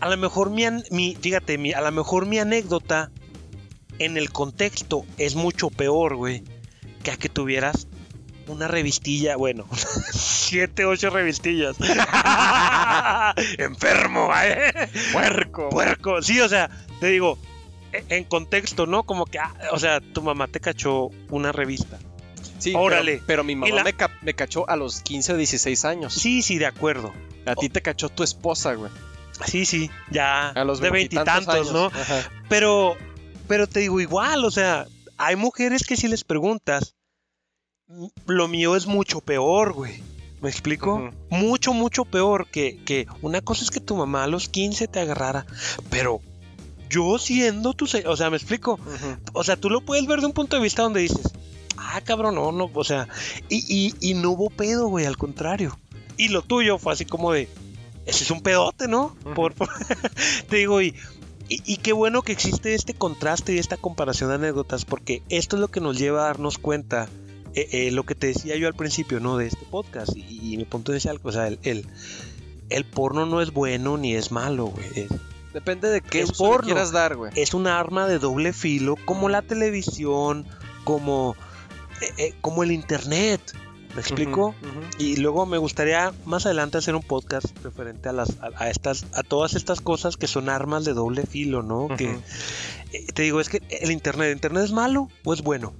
[0.00, 3.10] a lo mejor mi, mi fíjate, mi, a lo mejor mi anécdota
[3.98, 6.44] en el contexto es mucho peor, güey,
[7.02, 7.88] que a que tuvieras
[8.46, 9.66] una revistilla, bueno,
[10.12, 11.76] siete, ocho revistillas.
[13.58, 14.72] Enfermo, ¿eh?
[15.12, 15.68] Puerco.
[15.70, 16.22] Puerco.
[16.22, 17.38] Sí, o sea, te digo,
[17.92, 19.02] e- en contexto, ¿no?
[19.02, 21.98] Como que, ah, o sea, tu mamá te cachó una revista.
[22.58, 23.12] Sí, Órale.
[23.14, 26.14] Pero, pero mi mamá la- me, ca- me cachó a los 15 o 16 años.
[26.14, 27.12] Sí, sí, de acuerdo.
[27.46, 28.90] A ti te cachó tu esposa, güey.
[29.46, 30.48] Sí, sí, ya.
[30.50, 31.86] A los de veintitantos ¿no?
[31.86, 32.28] Ajá.
[32.48, 32.96] Pero,
[33.46, 34.86] pero te digo igual, o sea,
[35.16, 36.94] hay mujeres que si les preguntas,
[37.88, 40.02] "M- lo mío es mucho peor, güey.
[40.40, 41.10] ¿Me explico?
[41.30, 45.00] Mucho, mucho peor que, que una cosa es que tu mamá a los 15 te
[45.00, 45.46] agarrara,
[45.90, 46.20] pero
[46.90, 47.86] yo siendo tu...
[48.06, 48.78] O sea, me explico.
[49.32, 51.32] O sea, tú lo puedes ver de un punto de vista donde dices,
[51.96, 53.08] ah, cabrón, no, no, o sea,
[53.48, 55.78] y, y, y no hubo pedo, güey, al contrario.
[56.16, 57.48] Y lo tuyo fue así como de,
[58.06, 59.14] ese es un pedote, ¿no?
[59.34, 59.68] Por, por-
[60.48, 60.94] te digo, y,
[61.48, 65.56] y, y qué bueno que existe este contraste y esta comparación de anécdotas, porque esto
[65.56, 67.08] es lo que nos lleva a darnos cuenta,
[67.54, 69.36] eh, eh, lo que te decía yo al principio, ¿no?
[69.36, 71.86] De este podcast, y, y mi punto inicial, o sea, el, el,
[72.70, 74.86] el porno no es bueno ni es malo, güey.
[74.96, 75.08] Es,
[75.54, 76.66] Depende de qué Es uso le porno.
[76.66, 77.32] quieras dar, güey.
[77.34, 80.46] es un arma de doble filo, como la televisión,
[80.84, 81.36] como,
[82.00, 83.40] eh, eh, como el internet.
[83.94, 84.54] ¿Me explico?
[84.98, 89.06] Y luego me gustaría más adelante hacer un podcast referente a las a, a estas
[89.12, 91.88] a todas estas cosas que son armas de doble filo, ¿no?
[91.96, 92.16] Que
[92.92, 95.72] eh, te digo es que el internet, ¿el internet es malo o es bueno?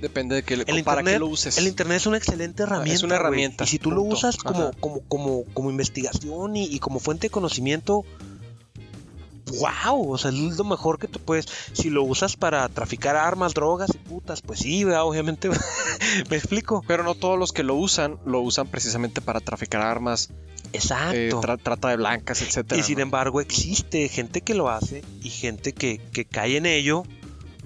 [0.00, 1.56] Depende de que le, El para qué lo uses.
[1.58, 2.94] El internet es una excelente herramienta.
[2.94, 6.80] Es una herramienta, Y si tú lo usas como, como, como, como investigación y, y
[6.80, 8.04] como fuente de conocimiento,
[9.60, 11.46] wow, o sea, es lo mejor que tú puedes.
[11.72, 15.04] Si lo usas para traficar armas, drogas y putas, pues sí, ¿verdad?
[15.04, 15.48] obviamente.
[16.30, 16.82] Me explico.
[16.86, 20.30] Pero no todos los que lo usan lo usan precisamente para traficar armas,
[20.72, 21.14] Exacto.
[21.16, 22.80] eh, tra- trata de blancas, etcétera.
[22.80, 23.02] y sin ¿no?
[23.02, 27.04] embargo, existe gente que lo hace y gente que, que cae en ello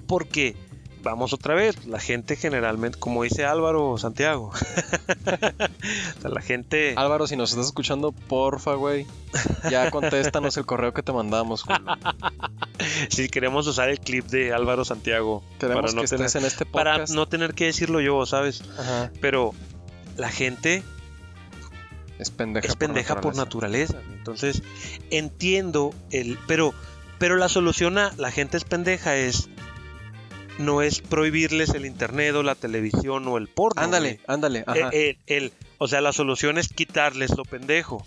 [0.07, 0.55] porque.
[1.03, 4.51] Vamos otra vez, la gente generalmente, como dice Álvaro Santiago,
[6.17, 6.93] o sea, la gente...
[6.95, 9.07] Álvaro, si nos estás escuchando, porfa, güey.
[9.69, 11.63] Ya contéstanos el correo que te mandamos.
[13.09, 16.47] Si queremos usar el clip de Álvaro Santiago Queremos para no, que tener, estés en
[16.47, 18.63] este para no tener que decirlo yo, ¿sabes?
[18.79, 19.11] Ajá.
[19.21, 19.53] Pero
[20.17, 20.81] la gente
[22.17, 22.67] Es pendeja.
[22.67, 23.99] es pendeja por naturaleza.
[24.13, 24.63] Entonces,
[25.11, 26.39] entiendo el.
[26.47, 26.73] Pero,
[27.19, 29.49] pero la solución a la gente es pendeja es.
[30.57, 33.81] No es prohibirles el internet o la televisión o el porno.
[33.81, 34.19] Ándale, güey.
[34.27, 34.63] ándale.
[34.67, 34.89] Ajá.
[34.91, 38.05] Eh, eh, el- o sea, la solución es quitarles lo pendejo.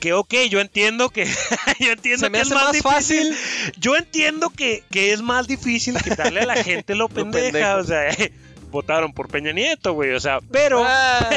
[0.00, 1.24] Que ok, yo entiendo que.
[1.80, 3.34] yo entiendo Se me que hace es más, fácil.
[3.78, 7.44] Yo entiendo que, que es más difícil quitarle a la gente lo pendeja.
[7.52, 7.76] pendejo.
[7.78, 8.14] o sea,
[8.70, 10.12] votaron por Peña Nieto, güey.
[10.12, 10.82] O sea, pero.
[10.84, 11.30] Ah.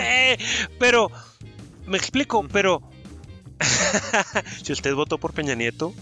[0.79, 1.09] pero.
[1.85, 2.81] Me explico, pero.
[4.63, 5.93] si usted votó por Peña Nieto.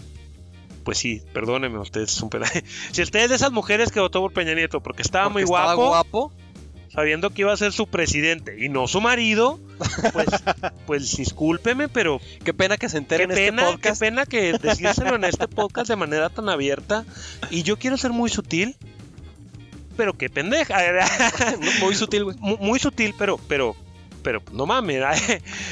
[0.86, 2.46] Pues sí, perdóneme, usted es un peda-
[2.92, 5.42] Si usted es de esas mujeres que votó por Peña Nieto porque estaba Porque muy
[5.42, 6.32] estaba guapo,
[6.88, 9.58] sabiendo que iba a ser su presidente y no su marido,
[10.12, 10.28] pues,
[10.86, 14.00] pues discúlpeme, pero Qué pena que se qué enteren en pena, este qué podcast.
[14.00, 17.04] pena que decírselo en este podcast de manera tan abierta.
[17.50, 18.76] Y yo quiero ser muy sutil,
[19.96, 20.78] pero qué pendeja.
[21.80, 22.36] Muy sutil, güey.
[22.38, 23.74] muy, muy sutil, pero, pero,
[24.22, 25.02] pero no mames.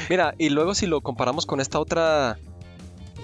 [0.09, 2.37] Mira, y luego si lo comparamos con esta otra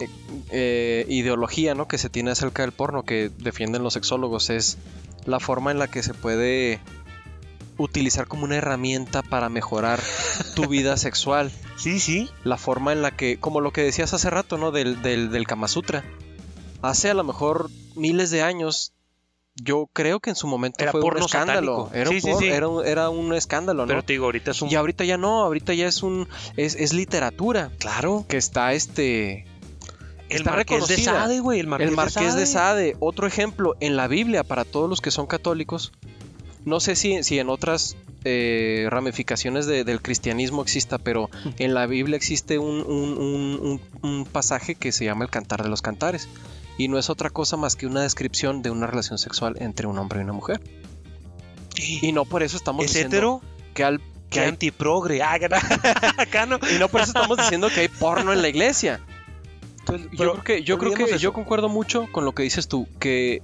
[0.02, 0.10] eh,
[0.52, 1.88] eh, ideología, ¿no?
[1.88, 4.78] Que se tiene acerca del porno, que defienden los sexólogos, es
[5.26, 6.80] la forma en la que se puede
[7.78, 10.00] utilizar como una herramienta para mejorar
[10.56, 11.52] tu vida sexual.
[11.82, 12.30] Sí, sí.
[12.44, 14.70] La forma en la que, como lo que decías hace rato, ¿no?
[14.70, 16.04] Del, del, del Kama Sutra.
[16.84, 18.94] Hace a lo mejor miles de años,
[19.56, 21.86] yo creo que en su momento Era fue un escándalo.
[21.88, 21.96] satánico.
[21.96, 22.52] Era, Sí, un sí, sí.
[22.52, 23.88] Era, un, era un escándalo, ¿no?
[23.88, 24.70] Pero te digo, ahorita es un.
[24.70, 28.26] Y ahorita ya no, ahorita ya es un es, es literatura Claro.
[28.30, 29.46] que está este
[30.32, 30.98] El está Marqués de.
[30.98, 31.60] Sade, güey.
[31.60, 32.96] El Marqués, el Marqués de Sade.
[33.00, 35.92] Otro ejemplo en la Biblia para todos los que son católicos.
[36.66, 41.88] No sé si, si en otras eh, ramificaciones de- del cristianismo exista, pero en la
[41.88, 43.60] Biblia existe un, un- un-
[44.04, 46.28] un- un pasaje que se llama el Cantar de los Cantares.
[46.78, 49.98] Y no es otra cosa más que una descripción de una relación sexual entre un
[49.98, 50.62] hombre y una mujer.
[52.02, 53.42] Y no por eso estamos ¿Es diciendo hetero?
[53.74, 55.22] que, al, Que que hay antiprogre.
[55.22, 55.34] Ah,
[56.18, 56.60] acá no.
[56.74, 59.00] Y no por eso estamos diciendo que hay porno en la iglesia.
[59.88, 61.16] Yo creo que, yo, creo que eso.
[61.18, 63.42] yo concuerdo mucho con lo que dices tú, que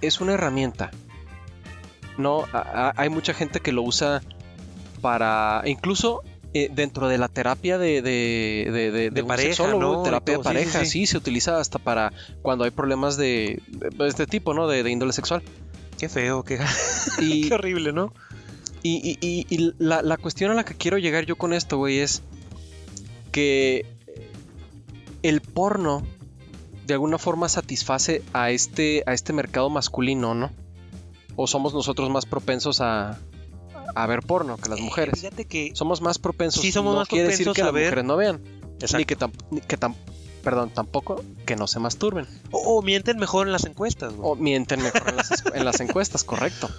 [0.00, 0.90] es una herramienta.
[2.18, 2.58] No, A-
[2.88, 4.22] a- hay mucha gente que lo usa
[5.02, 6.22] para, incluso
[6.54, 10.02] eh, dentro de la terapia de, de, de, de- pareja, ¿no?
[10.02, 10.90] terapia de todo, sí, sí, pareja, sí.
[10.90, 13.60] sí, se utiliza hasta para cuando hay problemas de,
[14.00, 14.66] este tipo, ¿no?
[14.66, 15.42] De, índole sexual.
[15.98, 16.58] Qué feo, qué,
[17.20, 18.12] Y, qué horrible, ¿no?
[18.82, 21.76] y, y- y- y la, la cuestión a la que quiero llegar yo con esto,
[21.76, 22.22] güey, es
[23.32, 23.84] que
[25.28, 26.02] el porno
[26.86, 30.50] de alguna forma satisface a este, a este mercado masculino, ¿no?
[31.34, 33.18] O somos nosotros más propensos a,
[33.94, 35.20] a ver porno que las Eh, mujeres.
[35.20, 35.70] Fíjate que.
[35.74, 36.62] Somos más propensos.
[36.62, 38.40] Sí, somos no más quiere decir propensos que a las ver- mujeres no vean.
[38.80, 38.98] Exacto.
[38.98, 39.94] Ni que, tam- ni que tam-
[40.44, 42.26] perdón, tampoco que no se masturben.
[42.52, 44.30] O, o mienten mejor en las encuestas, güey.
[44.30, 46.70] O mienten mejor en las, es- en las encuestas, correcto.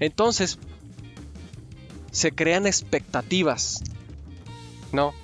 [0.00, 0.58] Entonces,
[2.10, 3.82] se crean expectativas,
[4.92, 5.14] ¿no?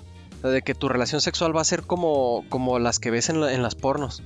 [0.42, 3.52] De que tu relación sexual va a ser como, como las que ves en, la-
[3.52, 4.22] en las pornos.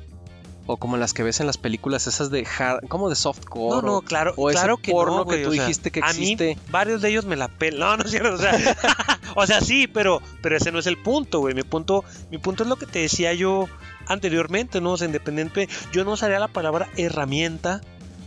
[0.67, 3.77] O como las que ves en las películas esas de hard, como de softcore.
[3.77, 5.91] No, no, o- claro, o ese claro que porno no, que tú o sea, dijiste
[5.91, 6.57] que A mí, existe.
[6.71, 7.81] varios de ellos me la pelan.
[7.81, 8.53] No, no es cierto, o sea,
[9.37, 11.55] O sea, sí, pero, pero ese no es el punto, güey.
[11.55, 13.67] Mi punto, mi punto es lo que te decía yo
[14.07, 14.93] anteriormente, ¿no?
[14.93, 17.81] O sea, independiente, yo no usaría la palabra herramienta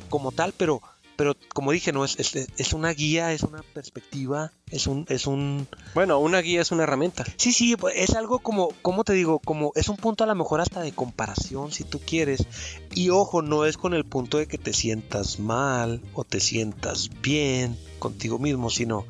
[0.09, 0.81] como tal, pero
[1.17, 5.67] pero como dije, no es, es, una guía, es una perspectiva, es un, es un...
[5.95, 7.25] Bueno, una guía es una herramienta.
[7.37, 9.39] Sí, sí, pues, es algo como, ¿cómo te digo?
[9.39, 12.45] Como es un punto a lo mejor hasta de comparación, si tú quieres.
[12.93, 17.09] Y ojo, no es con el punto de que te sientas mal o te sientas
[17.21, 19.05] bien contigo mismo, sino,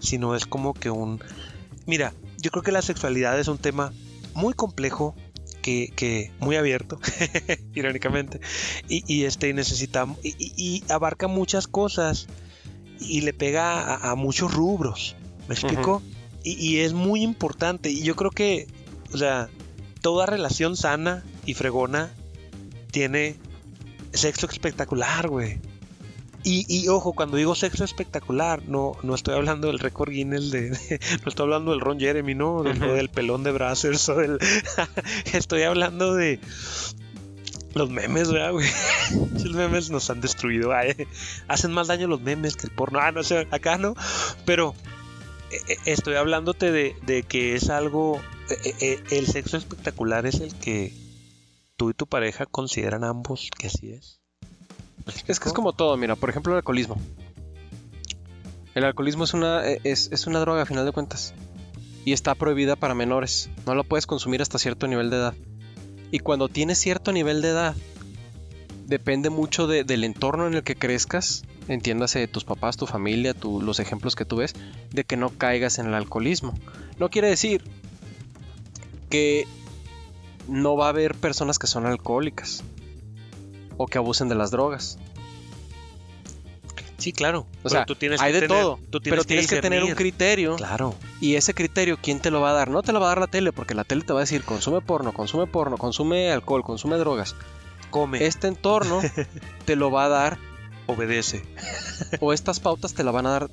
[0.00, 1.20] sino es como que un...
[1.84, 3.92] Mira, yo creo que la sexualidad es un tema
[4.32, 5.14] muy complejo,
[5.62, 7.00] que, muy abierto,
[7.74, 8.40] irónicamente,
[8.88, 12.26] y, este necesita y, abarca muchas cosas
[13.00, 15.16] y le pega a, muchos rubros,
[15.48, 16.02] ¿me explico?
[16.44, 18.66] y, es muy importante y yo creo que,
[19.14, 19.48] o sea,
[20.00, 22.10] toda relación sana y fregona
[22.90, 23.36] tiene
[24.12, 25.58] sexo espectacular, güey.
[26.44, 30.70] Y, ojo, cuando digo sexo espectacular, no, no estoy hablando del récord Guinness, de,
[31.22, 32.62] no estoy hablando del Ron Jeremy, ¿no?
[32.62, 34.38] Del, pelón de Brazzers o del...
[35.32, 36.40] estoy hablando de
[37.74, 38.68] los memes, ¿verdad, güey?
[39.32, 40.72] Los memes nos han destruido.
[41.48, 42.98] hacen más daño los memes que el porno.
[43.00, 43.94] Ah, no sé, acá no.
[44.44, 44.74] Pero
[45.50, 48.20] eh, eh, estoy hablándote de, de que es algo...
[48.80, 50.92] Eh, el sexo espectacular es el que
[51.76, 54.21] tú y tu pareja consideran ambos que así es.
[55.26, 56.96] Es que es como todo, mira, por ejemplo el alcoholismo.
[58.74, 61.34] El alcoholismo es una, e, es, una droga a final de cuentas.
[62.04, 63.50] Y está prohibida para menores.
[63.66, 65.34] No lo puedes consumir hasta cierto nivel de edad.
[66.10, 67.76] Y cuando tienes cierto nivel de edad,
[68.86, 73.80] depende mucho del entorno en el que crezcas, entiéndase de tus papás, tu familia, los
[73.80, 74.54] ejemplos que tú ves,
[74.90, 76.54] de que no caigas en el alcoholismo.
[76.98, 77.62] No quiere decir
[79.08, 79.46] que
[80.48, 82.64] no va a haber personas que son alcohólicas
[83.76, 84.98] o que abusen de las drogas.
[87.02, 87.48] Sí, claro.
[87.64, 88.78] O sea, tú tienes hay de todo.
[89.02, 90.54] pero tienes que, tener un criterio.
[90.54, 90.94] Claro.
[91.20, 92.70] Y ese criterio, ¿quién te lo va a dar?
[92.70, 94.44] No te lo va a dar la tele, porque la tele te va a decir,
[94.44, 97.34] consume porno, consume porno, consume alcohol, consume drogas.
[97.90, 98.24] Come.
[98.24, 99.00] Este entorno
[99.64, 100.38] te lo va a dar.
[100.86, 101.42] Obedece.
[102.20, 103.50] o estas pautas te la van a dar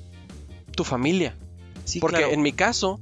[0.76, 1.34] tu familia.
[1.84, 3.00] Sí, porque en mi caso,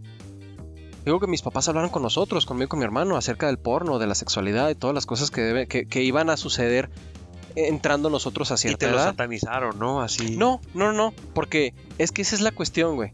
[1.09, 3.99] digo que mis papás hablaron con nosotros, conmigo y con mi hermano, acerca del porno,
[3.99, 6.91] de la sexualidad y todas las cosas que, debe, que, iban a suceder
[7.57, 10.03] entrando nosotros a cierta y te lo satanizaron, ¿no?
[10.03, 10.37] Así.
[10.37, 13.13] No, no, no, porque es que esa es la cuestión, güey.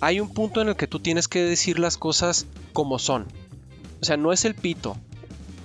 [0.00, 3.26] Hay un punto en el que tú tienes que decir las cosas como son.
[4.02, 4.96] O sea, no es el pito,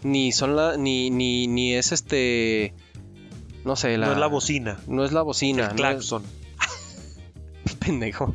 [0.04, 2.74] ni son la, ni, ni, ni es este,
[3.66, 4.08] no sé, la.
[4.08, 4.80] No es la bocina.
[4.88, 5.68] No es la bocina.
[5.68, 6.24] El claxon.
[7.80, 8.34] Pendejo.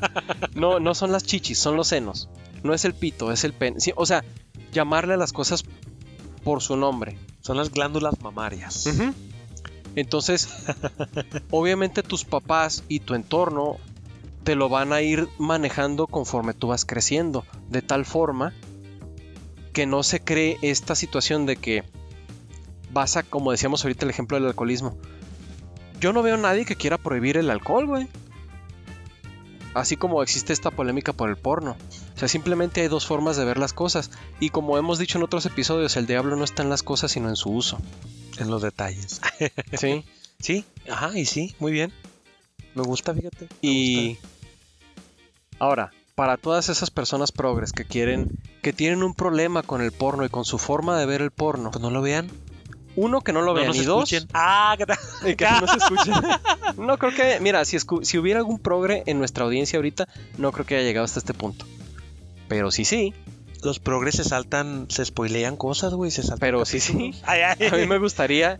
[0.54, 2.28] no, no son las chichis, son los senos.
[2.62, 3.76] No es el pito, es el pen.
[3.96, 4.24] o sea,
[4.72, 5.64] llamarle a las cosas
[6.44, 7.18] por su nombre.
[7.40, 8.88] Son las glándulas mamarias.
[9.94, 10.48] Entonces,
[11.50, 13.76] obviamente tus papás y tu entorno
[14.44, 17.44] te lo van a ir manejando conforme tú vas creciendo.
[17.68, 18.52] De tal forma
[19.72, 21.84] que no se cree esta situación de que
[22.92, 24.96] vas a, como decíamos ahorita el ejemplo del alcoholismo.
[26.00, 28.08] Yo no veo a nadie que quiera prohibir el alcohol, güey.
[29.74, 31.76] Así como existe esta polémica por el porno.
[32.18, 34.10] O sea, simplemente hay dos formas de ver las cosas.
[34.40, 37.28] Y como hemos dicho en otros episodios, el diablo no está en las cosas, sino
[37.28, 37.78] en su uso.
[38.38, 39.20] En los detalles.
[39.78, 40.04] sí.
[40.40, 41.92] Sí, ajá, y sí, muy bien.
[42.74, 43.46] Me gusta, fíjate.
[43.62, 44.18] y
[45.60, 50.24] ahora, para todas esas personas progres que quieren, que tienen un problema con el porno
[50.24, 52.28] y con su forma de ver el porno, pues no lo vean.
[52.96, 53.72] Uno, que no lo vean.
[53.76, 54.86] y dos, ah, que,
[55.36, 56.14] que no se escuchen.
[56.78, 60.66] no creo que, mira, si, si hubiera algún progre en nuestra audiencia ahorita, no creo
[60.66, 61.64] que haya llegado hasta este punto.
[62.48, 63.14] Pero sí, sí.
[63.62, 66.38] Los progres se saltan, se spoilean cosas, güey, se saltan.
[66.38, 67.12] Pero sí, sí.
[67.24, 68.58] A mí me gustaría,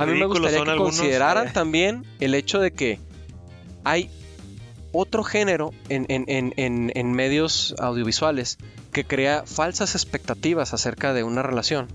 [0.00, 3.00] a mí me gustaría que consideraran también el hecho de que
[3.84, 4.10] hay
[4.92, 8.58] otro género en, en, medios audiovisuales
[8.92, 11.88] que crea falsas expectativas acerca de una relación.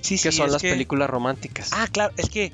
[0.00, 1.70] Sí, que son las películas románticas.
[1.72, 2.52] Ah, claro, es que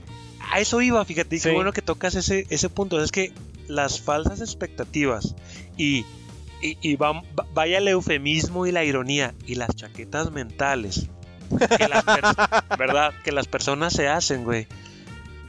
[0.53, 3.03] a eso iba, fíjate, y qué bueno que tocas ese, ese punto.
[3.03, 3.33] Es que
[3.69, 5.35] las falsas expectativas
[5.77, 6.05] y
[6.61, 11.09] y, vaya el eufemismo y la ironía y las chaquetas mentales
[11.59, 12.05] que las,
[12.79, 13.13] ¿verdad?
[13.25, 14.67] que las personas se hacen, güey,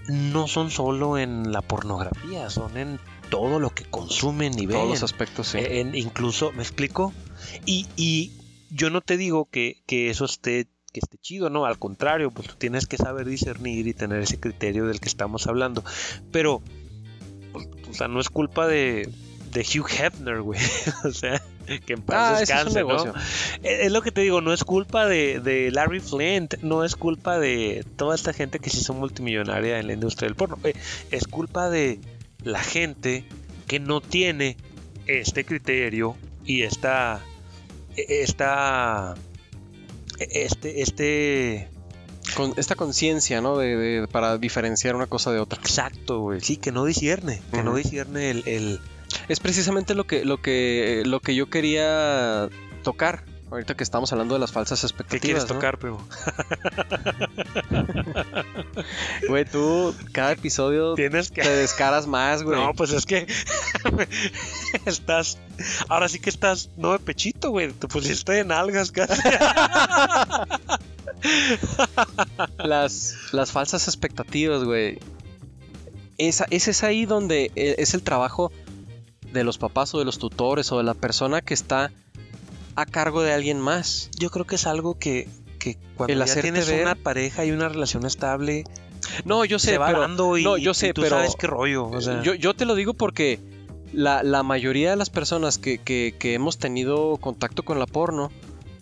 [0.08, 3.00] no son solo en la pornografía, son en
[3.30, 4.78] todo lo que consumen y ven.
[4.78, 5.60] Todos los aspectos, sí.
[5.62, 7.14] En, incluso, ¿me explico?
[7.66, 8.34] Y, y
[8.70, 12.50] yo no te digo que, que, eso esté que esté chido, no, al contrario, pues
[12.50, 15.86] tú tienes que saber discernir y tener ese criterio del que estamos hablando.
[16.34, 16.62] Pero,
[17.54, 19.10] pues, o sea, no es culpa de,
[19.52, 20.60] de Hugh Hefner, güey.
[21.04, 21.42] o sea,
[21.86, 23.14] que en paz ah, descanse, ¿no?
[23.64, 27.86] Es, lo que te digo, no es culpa de, Larry Flint, no es culpa de
[27.98, 30.58] toda esta gente que se hizo multimillonaria en la industria del porno.
[30.64, 30.74] Eh,
[31.12, 32.00] es culpa de
[32.44, 33.26] la gente
[33.68, 34.58] que no tiene
[35.06, 37.22] este criterio y esta,
[37.96, 39.16] e- esta,
[40.20, 41.68] e- este, este,
[42.36, 43.58] Con esta conciencia, ¿no?
[43.58, 45.60] De, de- para diferenciar una cosa de otra.
[45.60, 48.80] exacto, güey, sí, que no discierne, que no discierne el, el-
[49.28, 52.50] Es precisamente lo que, lo que, lo que yo quería
[52.84, 53.26] tocar.
[53.52, 55.22] Ahorita que estamos hablando de las falsas ¿qué expectativas.
[55.22, 55.56] quieres ¿no?
[55.56, 55.98] tocar, pero
[59.28, 62.58] Güey, tú cada episodio tienes que te descaras más, güey.
[62.58, 63.28] No, pues es que
[64.86, 65.38] estás.
[65.90, 67.74] Ahora sí que estás, no de pechito, güey.
[67.74, 69.22] Te pusiste en algas casi.
[72.58, 74.98] las, las falsas expectativas, güey.
[76.18, 78.50] Esa, ese es ahí donde eh, es el trabajo
[79.32, 81.92] de los papás o de los tutores o de la persona que está
[82.76, 84.10] a cargo de alguien más.
[84.18, 85.28] Yo creo que es algo que,
[85.60, 88.64] que cuando El ya tienes ver- una pareja y una relación estable,
[89.26, 91.36] No, yo sé, se va pero dando y, no, yo y sé, tú pero- sabes
[91.38, 91.86] qué rollo.
[91.88, 93.40] O sea, yo, yo te lo digo porque
[93.94, 98.32] la, la mayoría de las personas que, que- que hemos tenido contacto con la porno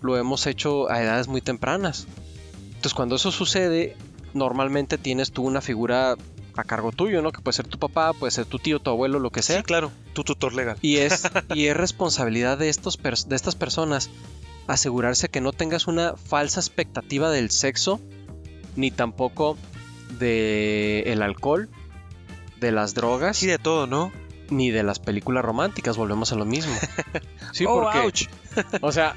[0.01, 2.07] lo hemos hecho a edades muy tempranas.
[2.67, 3.95] Entonces cuando eso sucede,
[4.33, 6.15] normalmente tienes tú una figura
[6.55, 7.31] a cargo tuyo, ¿no?
[7.31, 9.57] Que puede ser tu papá, puede ser tu tío, tu abuelo, lo que sea.
[9.57, 10.77] sí, claro, tu tutor legal.
[10.81, 11.23] Y es,
[11.55, 14.09] y es responsabilidad de, estos de estas personas
[14.67, 17.99] asegurarse que no tengas una falsa expectativa del sexo,
[18.75, 19.57] ni tampoco
[20.19, 21.69] de el alcohol,
[22.59, 24.11] de las drogas, Sí, de todo, ¿no?
[24.49, 25.95] ni de las películas románticas.
[25.97, 26.73] Volvemos a lo mismo.
[27.51, 28.23] Sí, Oh, porque, ouch.
[28.81, 29.15] o sea,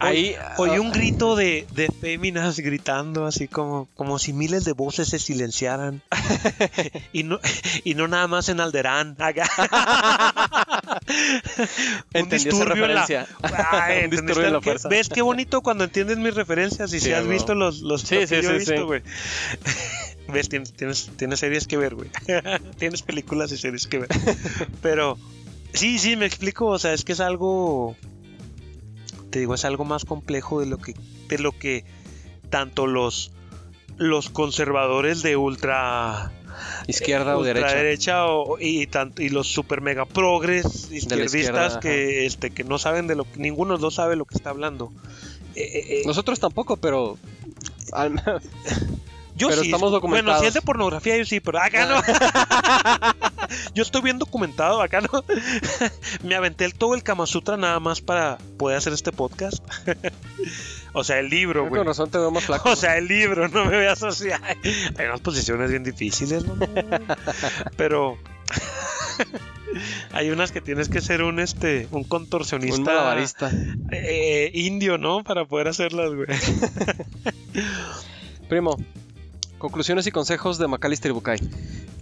[0.00, 5.08] ahí Oí un grito de, de féminas gritando así como, como si miles de voces
[5.08, 6.02] se silenciaran.
[7.12, 7.38] y, no,
[7.84, 9.16] y no nada más en Alderán.
[12.14, 13.06] Un disturbio en la-.
[13.42, 14.88] Ay, Un ¿entendiste disturbio en la que- fuerza.
[14.88, 18.18] ¿Ves qué bonito cuando entiendes mis referencias y Sí, si has visto los, los Sí,
[18.18, 18.72] que sí, yo he sí, sí.
[18.72, 19.02] visto, güey?
[20.28, 20.48] ¿Ves?
[20.48, 22.08] Tienes, tienes, tienes series que ver, güey.
[22.78, 24.08] tienes películas y series que ver.
[24.82, 25.18] Pero
[25.72, 26.66] sí, sí, me explico.
[26.66, 27.96] O sea, es que es algo.
[29.34, 30.94] Te digo, es algo más complejo de lo que,
[31.28, 31.84] de lo que
[32.50, 33.32] tanto los,
[33.96, 36.30] los conservadores de ultra
[36.86, 38.26] Izquierda o derecha.
[38.28, 43.16] o- y tanto y los super mega progres izquierdistas que este que no saben de
[43.16, 44.92] lo que ninguno de los dos sabe lo que está hablando.
[45.56, 47.18] Eh, eh, eh, Nosotros tampoco, pero
[47.90, 48.22] al-
[49.36, 50.40] yo pero sí, estamos bueno documentados.
[50.40, 52.02] si es de pornografía yo sí pero acá no
[53.74, 55.24] yo estoy bien documentado acá no
[56.22, 59.64] me aventé el, todo el Kama Sutra nada más para poder hacer este podcast
[60.92, 62.70] o sea el libro con güey razón te veo más flaco.
[62.70, 64.28] O sea, el libro, no me veas así.
[64.30, 64.56] Ay,
[64.98, 66.56] Hay unas posiciones bien difíciles, ¿no?
[67.76, 68.18] Pero
[70.12, 73.50] hay unas que tienes que ser un este un contorsionista un malabarista.
[73.92, 75.22] eh, indio, ¿no?
[75.24, 76.26] Para poder hacerlas, güey.
[78.48, 78.76] Primo,
[79.64, 81.40] conclusiones y consejos de Macalister y Bukai.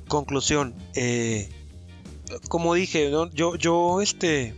[0.08, 1.48] Conclusión, eh,
[2.48, 4.56] como dije, yo yo este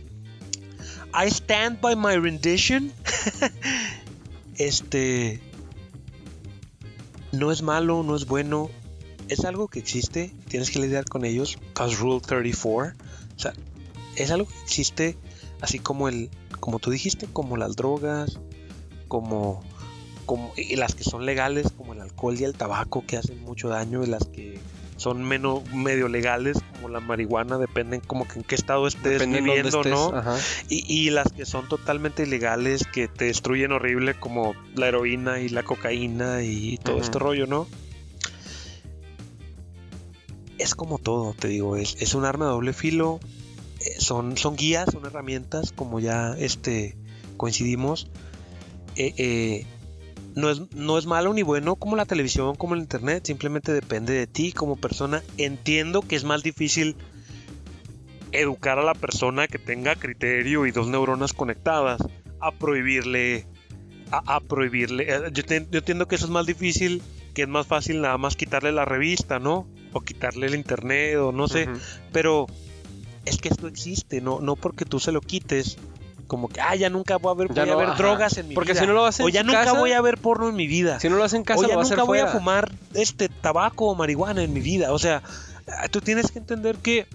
[1.13, 2.91] I stand by my rendition.
[4.55, 5.39] este
[7.31, 8.71] no es malo, no es bueno,
[9.27, 11.59] es algo que existe, tienes que lidiar con ellos.
[11.75, 12.95] Cause Rule 34,
[13.35, 13.53] o sea,
[14.15, 15.15] es algo que existe,
[15.61, 18.39] así como el, como tú dijiste, como las drogas,
[19.07, 19.63] como,
[20.25, 23.69] como y las que son legales, como el alcohol y el tabaco que hacen mucho
[23.69, 24.59] daño, y las que
[24.97, 29.41] son menos medio legales, como la marihuana, dependen como que en qué estado estés Depende
[29.41, 30.23] viviendo, estés, ¿no?
[30.69, 35.49] Y, y las que son totalmente ilegales, que te destruyen horrible, como la heroína y
[35.49, 37.67] la cocaína y todo este rollo, ¿no?
[40.57, 43.19] Es como todo, te digo, es, es un arma de doble filo,
[43.81, 46.95] eh, son, son guías, son herramientas, como ya este,
[47.35, 48.07] coincidimos.
[48.95, 49.65] Eh, eh,
[50.35, 54.13] no, es, no es malo ni bueno como la televisión, como el internet, simplemente depende
[54.13, 55.23] de ti como persona.
[55.37, 56.95] Entiendo que es más difícil
[58.31, 62.01] educar a la persona que tenga criterio y dos neuronas conectadas
[62.41, 63.45] a prohibirle
[64.11, 67.01] a, a prohibirle eh, yo, te- yo entiendo que eso es más difícil
[67.33, 71.31] que es más fácil nada más quitarle la revista no o quitarle el internet o
[71.31, 71.63] no sé
[72.11, 72.45] pero
[73.23, 75.77] es que esto existe no no porque tú se lo quites
[76.25, 77.97] como que ah ya nunca voy a ver, Ya voy a no, ver ajá.
[77.97, 80.01] drogas en mi Porque vida si no lo haces o ya nunca casa- voy a
[80.01, 81.85] ver porno en mi vida Si no lo hacen en casa, o ya va a
[81.85, 84.91] hacer nunca voy a fumar este tabaco o marihuana en mi vida.
[84.93, 85.21] O sea,
[85.91, 87.07] tú tienes que entender que,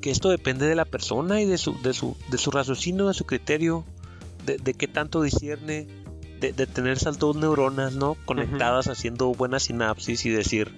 [0.00, 3.14] que esto depende de la persona y de su, de su, de su raciocinio, de
[3.14, 3.84] su criterio,
[4.44, 5.86] de, de qué tanto discierne,
[6.40, 8.16] de, de tener esas dos neuronas, ¿no?
[8.26, 10.76] Conectadas haciendo buena sinapsis y decir,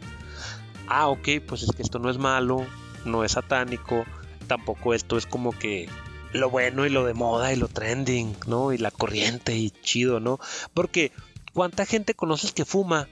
[0.89, 2.65] ah, ok, pues es que esto no es malo,
[3.05, 4.05] no es satánico,
[4.47, 5.89] tampoco esto es como que
[6.33, 8.73] lo bueno y lo de moda y lo trending, ¿no?
[8.73, 10.39] Y la corriente y chido, ¿no?
[10.75, 11.13] Porque
[11.55, 13.09] ¿cuánta gente conoces que fuma?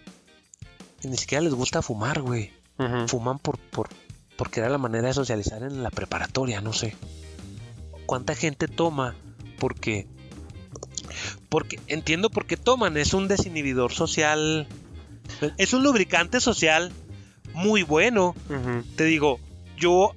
[1.02, 2.52] Y ni siquiera les gusta fumar, güey.
[3.06, 3.88] Fuman por, por,
[4.36, 6.94] porque era la manera de socializar en la preparatoria, no sé.
[8.06, 9.14] cuánta gente toma
[9.58, 10.06] porque
[11.48, 14.66] porque entiendo por qué toman, es un desinhibidor social,
[15.56, 16.92] es un lubricante social
[17.54, 18.34] muy bueno.
[18.96, 19.40] Te digo,
[19.78, 20.14] yo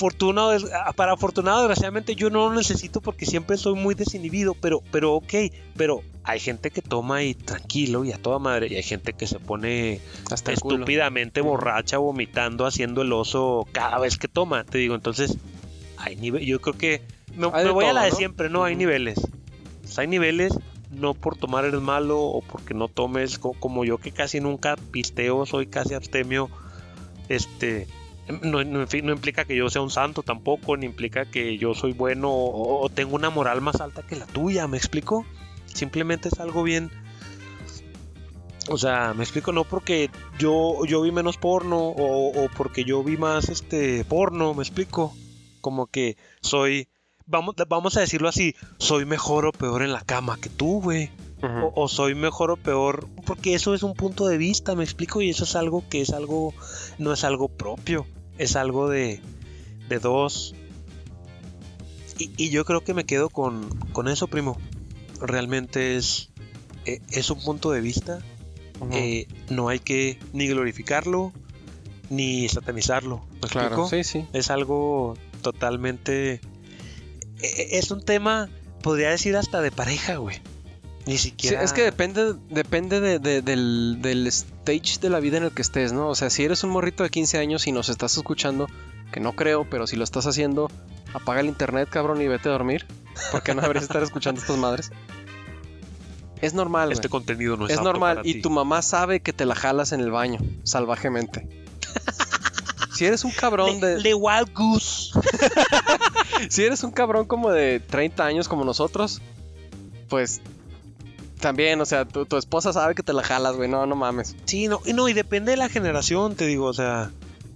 [0.00, 0.56] afortunado,
[0.96, 5.34] para afortunado desgraciadamente yo no lo necesito porque siempre soy muy desinhibido, pero pero ok,
[5.76, 9.26] pero hay gente que toma y tranquilo y a toda madre y hay gente que
[9.26, 10.76] se pone Hasta el culo.
[10.76, 14.64] estúpidamente borracha, vomitando, haciendo el oso cada vez que toma.
[14.64, 15.36] Te digo, entonces,
[15.98, 17.02] hay nivel, yo creo que
[17.36, 18.16] me, voy a la de ¿no?
[18.16, 19.18] siempre, no, hay niveles.
[19.84, 20.52] Sea, hay niveles,
[20.90, 24.76] no por tomar eres malo o porque no tomes, co- como yo que casi nunca
[24.92, 26.48] pisteo, soy casi abstemio,
[27.28, 27.86] este...
[28.42, 31.58] No, no, en fin, no implica que yo sea un santo tampoco, ni implica que
[31.58, 35.24] yo soy bueno o, o tengo una moral más alta que la tuya, ¿me explico?
[35.66, 36.90] Simplemente es algo bien,
[38.68, 43.02] o sea, me explico, no porque yo, yo vi menos porno o, o porque yo
[43.02, 45.12] vi más este porno, me explico.
[45.60, 46.88] Como que soy,
[47.26, 51.10] vamos, vamos a decirlo así, soy mejor o peor en la cama que tú, güey.
[51.42, 55.22] O, o soy mejor o peor, porque eso es un punto de vista, me explico,
[55.22, 56.52] y eso es algo que es algo,
[56.98, 58.06] no es algo propio,
[58.40, 59.20] es algo de,
[59.88, 60.54] de dos.
[62.18, 64.58] Y, y yo creo que me quedo con, con eso, primo.
[65.20, 66.30] Realmente es,
[66.86, 68.20] eh, es un punto de vista
[68.92, 71.32] eh, no hay que ni glorificarlo
[72.08, 73.24] ni satanizarlo.
[73.42, 74.24] ¿Me claro, sí, sí.
[74.32, 76.40] Es algo totalmente.
[77.42, 78.48] e- Es un tema,
[78.82, 80.38] podría decir hasta de pareja, güey.
[81.10, 81.62] Ni Sí, siquiera.
[81.62, 85.62] es que depende, depende de- de- del, del stage de la vida en el que
[85.62, 86.08] estés, ¿no?
[86.08, 88.68] O sea, si eres un morrito de 15 años y nos estás escuchando,
[89.12, 90.70] que no creo, pero si lo estás haciendo,
[91.12, 92.86] apaga el internet, cabrón, y vete a dormir.
[93.32, 94.92] Porque no deberías estar escuchando estas madres.
[96.40, 96.92] Es normal.
[96.92, 98.16] Este contenido no es, es apto normal.
[98.18, 98.42] para Y ti.
[98.42, 101.46] tu mamá sabe que te la jalas en el baño, salvajemente.
[102.94, 104.00] si eres un cabrón Le, de.
[104.00, 105.10] le Wild Goose.
[106.48, 109.20] Si eres un cabrón como de 30 años como nosotros,
[110.08, 110.40] pues.
[111.40, 113.68] También, o sea, tu, tu esposa sabe que te la jalas, güey.
[113.68, 114.36] No, no mames.
[114.44, 117.10] Sí, no, y no, y depende de la generación, te digo, o sea,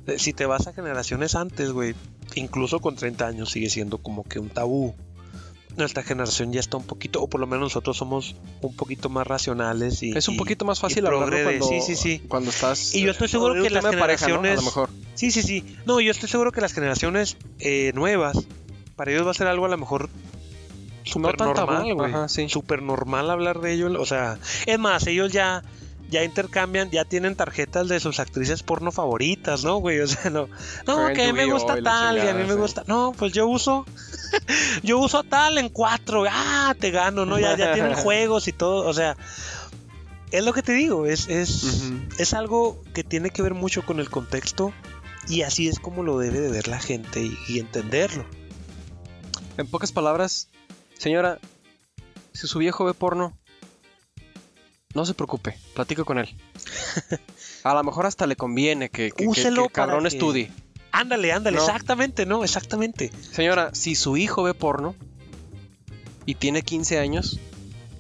[0.07, 1.95] de- si te vas a generaciones antes, güey,
[2.35, 4.95] incluso con 30 años sigue siendo como que un tabú.
[5.77, 9.27] Nuestra generación ya está un poquito, o por lo menos nosotros somos un poquito más
[9.27, 12.23] racionales y Es un y- poquito más fácil de- cuando, sí, sí, sí.
[12.29, 12.95] cuando estás.
[12.95, 14.35] Y yo estoy seguro en un que las de pareja, ¿no?
[14.35, 14.91] A lo generaciones- mejor.
[15.15, 15.77] Sí, sí, sí.
[15.85, 18.39] No, yo estoy seguro que las generaciones eh, nuevas,
[18.95, 20.09] para ellos va a ser algo a lo mejor
[21.17, 22.29] No tan tabú, normal, güey.
[22.29, 22.49] sí.
[22.49, 24.01] Súper normal hablar de ello.
[24.01, 25.63] O sea, es más, ellos ya,
[26.09, 30.01] ya intercambian, ya tienen tarjetas de sus actrices porno favoritas, ¿no, güey?
[30.01, 30.49] O sea, no.
[30.87, 32.85] No, que a mí me gusta tal, y a mí me gusta.
[32.87, 33.85] No, pues yo uso.
[34.83, 36.25] yo uso tal en cuatro.
[36.31, 37.39] Ah, te gano, ¿no?
[37.39, 38.89] Ya, ya tienen juegos y todo.
[38.89, 39.17] O sea.
[40.31, 44.01] Es lo que te digo, es, es, es algo que tiene que ver mucho con
[44.01, 44.73] el contexto
[45.29, 48.25] y así es como lo debe de ver la gente y, y entenderlo.
[49.57, 50.49] En pocas palabras,
[50.99, 51.39] señora,
[52.33, 53.37] si su viejo ve porno,
[54.95, 56.29] no se preocupe, platico con él.
[57.65, 60.51] A lo mejor hasta le conviene que, que, que- que el cabrón estudie.
[60.93, 61.65] Ándale, ándale, No.
[61.65, 62.45] exactamente, ¿no?
[62.45, 63.11] Exactamente.
[63.33, 64.95] Señora, si su hijo ve porno
[66.27, 67.41] y tiene 15 años,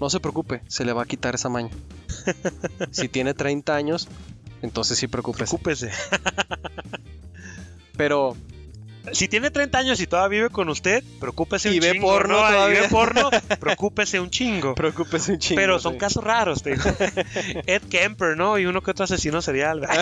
[0.00, 1.70] no se preocupe, se le va a quitar esa maña.
[2.92, 4.06] si tiene 30 años,
[4.62, 5.44] entonces sí preocúpese.
[5.58, 5.90] Preocúpese.
[7.96, 8.36] Pero
[9.12, 12.06] Si tiene 30 años y todavía vive con usted, preocúpese Y un ve chingo.
[12.08, 12.48] porno ¿no?
[12.48, 12.80] Y todavía.
[12.82, 13.30] ve porno,
[13.60, 14.74] preocúpese un chingo.
[14.74, 15.60] preocúpese un chingo.
[15.60, 15.98] Pero son sí.
[15.98, 16.82] casos raros, te digo.
[17.66, 18.58] Ed Kemper, ¿no?
[18.58, 19.86] Y uno que otro asesino serial.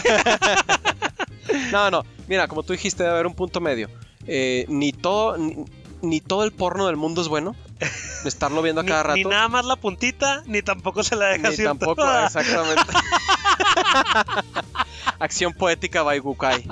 [1.71, 2.05] No, no.
[2.29, 3.89] Mira, como tú dijiste, debe haber un punto medio.
[4.27, 5.57] Eh, ni todo, ni,
[6.01, 7.55] ni todo el porno del mundo es bueno.
[8.25, 9.17] Estarlo viendo a Ni, cada rato.
[9.17, 12.27] ni nada más la puntita, ni tampoco se la deja Ni tampoco, toda.
[12.37, 12.83] exactamente.
[15.19, 16.63] Acción poética by Gukai.
[16.63, 16.69] Sí,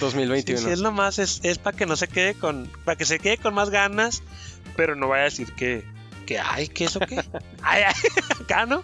[0.00, 0.60] 2021.
[0.60, 3.38] sí, es nomás, es, es para que no se quede con, para que se quede
[3.38, 4.22] con más ganas,
[4.76, 5.84] pero no vaya a decir que,
[6.26, 7.22] que ay, ¿qué eso qué?
[7.62, 7.94] Ay, ay,
[8.40, 8.82] acá, ¿no?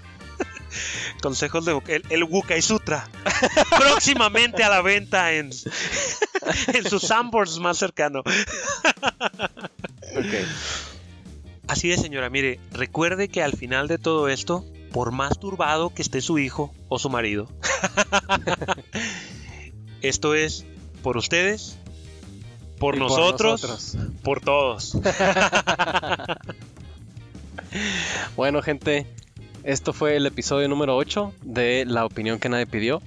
[1.23, 3.09] Consejos de el, el Wukai Sutra.
[3.79, 5.51] Próximamente a la venta en,
[6.67, 8.23] en su Sanborns más cercano.
[11.69, 16.03] Así es, señora, mire, recuerde que al final de todo esto, por más turbado que
[16.03, 17.49] esté su hijo o su marido,
[20.01, 20.65] esto es
[21.03, 21.79] por ustedes,
[22.79, 23.97] por nosotros, nosotros.
[24.23, 24.97] por todos.
[28.37, 29.07] Bueno, gente,
[29.65, 33.03] esto fue el episodio número 8 de La opinión que nadie pidió.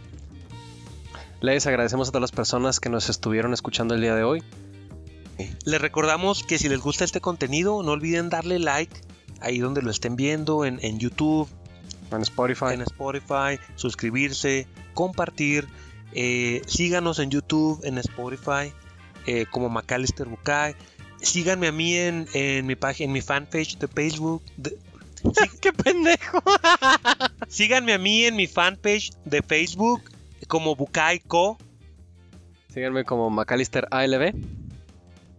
[1.42, 4.44] Les agradecemos a todas las personas que nos estuvieron escuchando el día de hoy.
[5.66, 8.94] Les recordamos que si les gusta este contenido, no olviden darle like
[9.42, 11.48] ahí donde lo estén viendo, en, en YouTube,
[12.12, 12.74] En Spotify.
[12.74, 15.68] en Spotify, suscribirse, compartir,
[16.14, 18.74] eh, síganos en YouTube, en Spotify,
[19.28, 20.76] eh, como Macalister Bukai.
[21.22, 24.42] síganme a mí en, en mi página, en mi fanpage de Facebook.
[24.58, 24.78] de-
[25.62, 26.42] ¡Qué pendejo!
[27.48, 30.02] síganme a mí en mi fanpage de Facebook
[30.48, 31.58] como Bukai Co.
[32.74, 34.34] Síganme como McAllister ALB.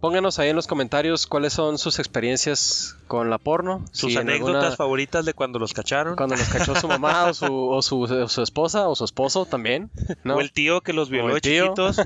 [0.01, 3.85] Pónganos ahí en los comentarios cuáles son sus experiencias con la porno.
[3.91, 6.15] Sus Si anécdotas alguna- favoritas de cuando los cacharon.
[6.15, 9.45] Cuando los cachó su mamá o su, o su, o su esposa o su esposo
[9.45, 9.91] también.
[10.23, 10.37] ¿no?
[10.37, 11.97] O el tío que los violó chiquitos.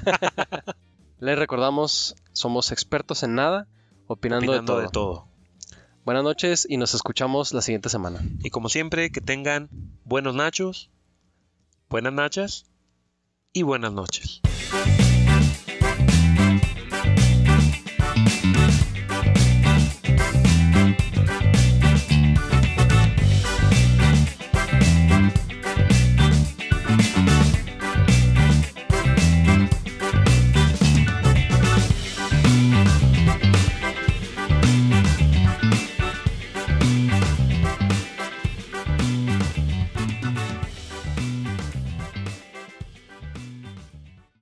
[1.20, 3.68] Les recordamos, somos expertos en nada,
[4.08, 5.22] opinando, opinando de, todo.
[5.22, 5.28] de todo.
[6.04, 8.20] Buenas noches y nos escuchamos la siguiente semana.
[8.44, 9.70] Y como siempre, que tengan
[10.04, 10.92] buenos nachos,
[11.90, 12.66] buenas nachas
[13.54, 14.42] y buenas noches.